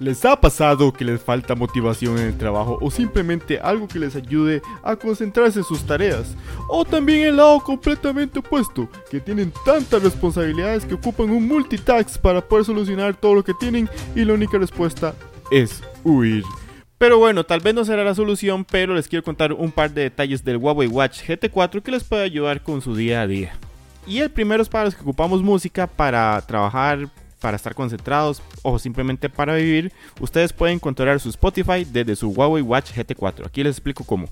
¿Les 0.01 0.25
ha 0.25 0.41
pasado 0.41 0.93
que 0.93 1.05
les 1.05 1.21
falta 1.21 1.57
motivación 1.57 2.19
en 2.19 2.27
el 2.27 2.39
trabajo 2.39 2.79
o 2.81 2.89
simplemente 2.89 3.59
algo 3.59 3.89
que 3.89 3.99
les 3.99 4.15
ayude 4.15 4.63
a 4.85 4.95
concentrarse 4.95 5.59
en 5.59 5.65
sus 5.65 5.83
tareas? 5.85 6.37
O 6.69 6.85
también 6.85 7.27
el 7.27 7.37
lado 7.37 7.59
completamente 7.59 8.39
opuesto, 8.39 8.89
que 9.11 9.19
tienen 9.19 9.53
tantas 9.65 10.01
responsabilidades 10.01 10.85
que 10.85 10.95
ocupan 10.95 11.31
un 11.31 11.49
multitask 11.49 12.17
para 12.19 12.41
poder 12.41 12.65
solucionar 12.65 13.17
todo 13.17 13.35
lo 13.35 13.45
que 13.45 13.55
tienen 13.55 13.91
y 14.15 14.25
la 14.25 14.35
única 14.35 14.57
respuesta 14.57 15.17
es 15.51 15.83
huir. 16.05 16.45
Pero 16.97 17.19
bueno, 17.19 17.43
tal 17.45 17.59
vez 17.59 17.75
no 17.75 17.85
será 17.85 18.05
la 18.05 18.15
solución, 18.15 18.65
pero 18.65 18.95
les 18.95 19.09
quiero 19.09 19.25
contar 19.25 19.53
un 19.53 19.73
par 19.73 19.91
de 19.91 20.03
detalles 20.03 20.45
del 20.45 20.59
Huawei 20.59 20.87
Watch 20.87 21.29
GT4 21.29 21.83
que 21.83 21.91
les 21.91 22.05
puede 22.05 22.23
ayudar 22.23 22.63
con 22.63 22.83
su 22.83 22.95
día 22.95 23.23
a 23.23 23.27
día. 23.27 23.53
Y 24.07 24.19
el 24.19 24.31
primero 24.31 24.63
es 24.63 24.69
para 24.69 24.85
los 24.85 24.95
que 24.95 25.03
ocupamos 25.03 25.43
música 25.43 25.89
para 25.89 26.41
trabajar, 26.47 27.09
para 27.40 27.57
estar 27.57 27.74
concentrados 27.74 28.42
o 28.62 28.79
simplemente 28.79 29.29
para 29.29 29.55
vivir, 29.55 29.92
ustedes 30.20 30.53
pueden 30.53 30.79
controlar 30.79 31.20
su 31.20 31.29
Spotify 31.31 31.85
desde 31.85 32.16
su 32.16 32.31
Huawei 32.31 32.62
Watch 32.62 32.92
GT4. 32.92 33.46
Aquí 33.46 33.62
les 33.62 33.77
explico 33.77 34.05
cómo. 34.05 34.29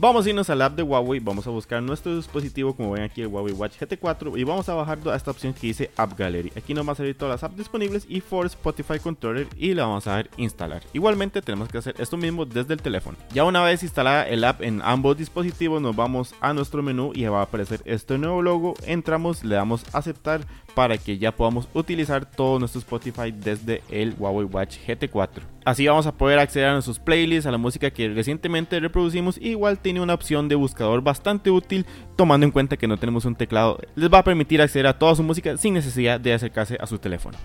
Vamos 0.00 0.26
a 0.26 0.28
irnos 0.28 0.50
al 0.50 0.60
app 0.60 0.74
de 0.74 0.82
Huawei, 0.82 1.20
vamos 1.20 1.46
a 1.46 1.50
buscar 1.50 1.80
nuestro 1.80 2.16
dispositivo 2.16 2.74
como 2.74 2.90
ven 2.90 3.04
aquí 3.04 3.22
el 3.22 3.28
Huawei 3.28 3.54
Watch 3.54 3.80
GT4 3.80 4.36
y 4.36 4.42
vamos 4.42 4.68
a 4.68 4.74
bajar 4.74 4.98
a 5.06 5.14
esta 5.14 5.30
opción 5.30 5.54
que 5.54 5.68
dice 5.68 5.90
App 5.96 6.18
Gallery. 6.18 6.52
Aquí 6.56 6.74
nos 6.74 6.86
va 6.86 6.92
a 6.92 6.96
salir 6.96 7.16
todas 7.16 7.34
las 7.34 7.44
apps 7.44 7.56
disponibles 7.56 8.04
y 8.08 8.20
for 8.20 8.44
Spotify 8.46 8.98
Controller 8.98 9.46
y 9.56 9.72
le 9.72 9.82
vamos 9.82 10.06
a 10.08 10.16
dar 10.16 10.30
instalar. 10.36 10.82
Igualmente 10.92 11.40
tenemos 11.42 11.68
que 11.68 11.78
hacer 11.78 11.94
esto 11.98 12.16
mismo 12.16 12.44
desde 12.44 12.74
el 12.74 12.82
teléfono. 12.82 13.16
Ya 13.32 13.44
una 13.44 13.62
vez 13.62 13.84
instalada 13.84 14.28
el 14.28 14.42
app 14.42 14.62
en 14.62 14.82
ambos 14.82 15.16
dispositivos 15.16 15.80
nos 15.80 15.94
vamos 15.94 16.34
a 16.40 16.52
nuestro 16.52 16.82
menú 16.82 17.12
y 17.14 17.24
va 17.26 17.40
a 17.40 17.44
aparecer 17.44 17.80
este 17.84 18.18
nuevo 18.18 18.42
logo. 18.42 18.74
Entramos, 18.84 19.44
le 19.44 19.54
damos 19.54 19.84
aceptar 19.94 20.44
para 20.74 20.98
que 20.98 21.18
ya 21.18 21.32
podamos 21.32 21.68
utilizar 21.72 22.28
todo 22.28 22.58
nuestro 22.58 22.80
Spotify 22.80 23.30
desde 23.30 23.82
el 23.88 24.14
Huawei 24.18 24.44
Watch 24.44 24.76
GT4. 24.86 25.53
Así 25.64 25.86
vamos 25.86 26.06
a 26.06 26.12
poder 26.12 26.38
acceder 26.38 26.68
a 26.68 26.72
nuestros 26.74 26.98
playlists, 26.98 27.46
a 27.46 27.50
la 27.50 27.56
música 27.56 27.90
que 27.90 28.08
recientemente 28.10 28.78
reproducimos. 28.80 29.38
Igual 29.40 29.78
tiene 29.78 30.02
una 30.02 30.12
opción 30.12 30.46
de 30.46 30.56
buscador 30.56 31.02
bastante 31.02 31.50
útil, 31.50 31.86
tomando 32.16 32.44
en 32.44 32.52
cuenta 32.52 32.76
que 32.76 32.86
no 32.86 32.98
tenemos 32.98 33.24
un 33.24 33.34
teclado. 33.34 33.78
Les 33.94 34.12
va 34.12 34.18
a 34.18 34.24
permitir 34.24 34.60
acceder 34.60 34.86
a 34.86 34.98
toda 34.98 35.14
su 35.14 35.22
música 35.22 35.56
sin 35.56 35.72
necesidad 35.72 36.20
de 36.20 36.34
acercarse 36.34 36.76
a 36.78 36.86
su 36.86 36.98
teléfono. 36.98 37.38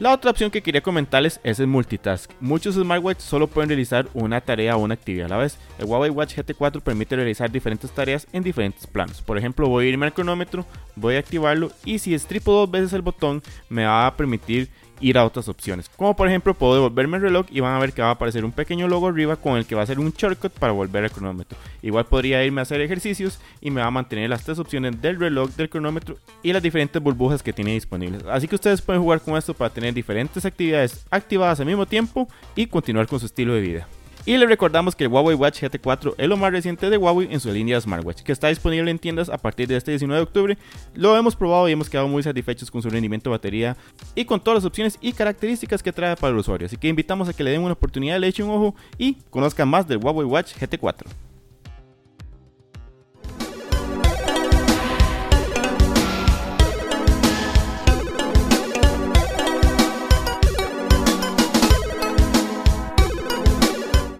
La 0.00 0.14
otra 0.14 0.30
opción 0.30 0.50
que 0.50 0.62
quería 0.62 0.80
comentarles 0.80 1.38
es 1.44 1.60
el 1.60 1.66
multitask. 1.66 2.32
Muchos 2.40 2.74
smartwatches 2.74 3.22
solo 3.22 3.46
pueden 3.46 3.68
realizar 3.68 4.08
una 4.14 4.40
tarea 4.40 4.74
o 4.74 4.78
una 4.80 4.94
actividad 4.94 5.26
a 5.26 5.28
la 5.28 5.36
vez. 5.36 5.58
El 5.78 5.84
Huawei 5.84 6.08
Watch 6.08 6.38
GT4 6.38 6.80
permite 6.80 7.16
realizar 7.16 7.50
diferentes 7.50 7.90
tareas 7.90 8.26
en 8.32 8.42
diferentes 8.42 8.86
planos. 8.86 9.20
Por 9.20 9.36
ejemplo, 9.36 9.68
voy 9.68 9.84
a 9.84 9.88
irme 9.90 10.06
al 10.06 10.14
cronómetro, 10.14 10.64
voy 10.96 11.16
a 11.16 11.18
activarlo 11.18 11.70
y 11.84 11.98
si 11.98 12.14
estripo 12.14 12.50
dos 12.50 12.70
veces 12.70 12.94
el 12.94 13.02
botón 13.02 13.42
me 13.68 13.84
va 13.84 14.06
a 14.06 14.16
permitir 14.16 14.70
ir 15.00 15.18
a 15.18 15.24
otras 15.24 15.48
opciones. 15.48 15.88
Como 15.96 16.14
por 16.14 16.28
ejemplo 16.28 16.54
puedo 16.54 16.74
devolverme 16.74 17.16
el 17.16 17.22
reloj 17.22 17.46
y 17.50 17.60
van 17.60 17.74
a 17.74 17.78
ver 17.78 17.92
que 17.92 18.02
va 18.02 18.08
a 18.08 18.12
aparecer 18.12 18.44
un 18.44 18.52
pequeño 18.52 18.88
logo 18.88 19.08
arriba 19.08 19.36
con 19.36 19.56
el 19.56 19.66
que 19.66 19.74
va 19.74 19.82
a 19.82 19.86
ser 19.86 19.98
un 19.98 20.12
shortcut 20.12 20.52
para 20.52 20.72
volver 20.72 21.04
al 21.04 21.10
cronómetro. 21.10 21.58
Igual 21.82 22.06
podría 22.06 22.44
irme 22.44 22.60
a 22.60 22.62
hacer 22.62 22.80
ejercicios 22.80 23.40
y 23.60 23.70
me 23.70 23.80
va 23.80 23.86
a 23.86 23.90
mantener 23.90 24.30
las 24.30 24.44
tres 24.44 24.58
opciones 24.58 25.00
del 25.00 25.18
reloj, 25.18 25.50
del 25.50 25.70
cronómetro 25.70 26.16
y 26.42 26.52
las 26.52 26.62
diferentes 26.62 27.02
burbujas 27.02 27.42
que 27.42 27.52
tiene 27.52 27.72
disponibles. 27.72 28.24
Así 28.26 28.48
que 28.48 28.54
ustedes 28.54 28.82
pueden 28.82 29.02
jugar 29.02 29.20
con 29.20 29.36
esto 29.36 29.54
para 29.54 29.70
tener 29.70 29.94
diferentes 29.94 30.44
actividades 30.44 31.04
activadas 31.10 31.60
al 31.60 31.66
mismo 31.66 31.86
tiempo 31.86 32.28
y 32.54 32.66
continuar 32.66 33.06
con 33.06 33.20
su 33.20 33.26
estilo 33.26 33.54
de 33.54 33.60
vida. 33.60 33.88
Y 34.26 34.36
les 34.36 34.48
recordamos 34.48 34.94
que 34.94 35.04
el 35.04 35.10
Huawei 35.10 35.34
Watch 35.34 35.62
GT4 35.62 36.14
es 36.18 36.28
lo 36.28 36.36
más 36.36 36.52
reciente 36.52 36.90
de 36.90 36.98
Huawei 36.98 37.32
en 37.32 37.40
su 37.40 37.50
línea 37.50 37.76
de 37.76 37.80
smartwatch, 37.80 38.22
que 38.22 38.32
está 38.32 38.48
disponible 38.48 38.90
en 38.90 38.98
tiendas 38.98 39.30
a 39.30 39.38
partir 39.38 39.66
de 39.66 39.76
este 39.76 39.92
19 39.92 40.18
de 40.18 40.22
octubre. 40.22 40.58
Lo 40.94 41.16
hemos 41.16 41.34
probado 41.34 41.68
y 41.68 41.72
hemos 41.72 41.88
quedado 41.88 42.06
muy 42.06 42.22
satisfechos 42.22 42.70
con 42.70 42.82
su 42.82 42.90
rendimiento 42.90 43.30
de 43.30 43.36
batería 43.36 43.76
y 44.14 44.26
con 44.26 44.40
todas 44.40 44.58
las 44.58 44.64
opciones 44.66 44.98
y 45.00 45.14
características 45.14 45.82
que 45.82 45.92
trae 45.92 46.16
para 46.16 46.32
el 46.32 46.38
usuario. 46.38 46.66
Así 46.66 46.76
que 46.76 46.88
invitamos 46.88 47.28
a 47.28 47.32
que 47.32 47.42
le 47.42 47.50
den 47.50 47.62
una 47.62 47.72
oportunidad, 47.72 48.20
le 48.20 48.28
echen 48.28 48.46
un 48.46 48.56
ojo 48.56 48.74
y 48.98 49.14
conozcan 49.30 49.68
más 49.68 49.88
del 49.88 49.98
Huawei 49.98 50.26
Watch 50.26 50.54
GT4. 50.54 51.29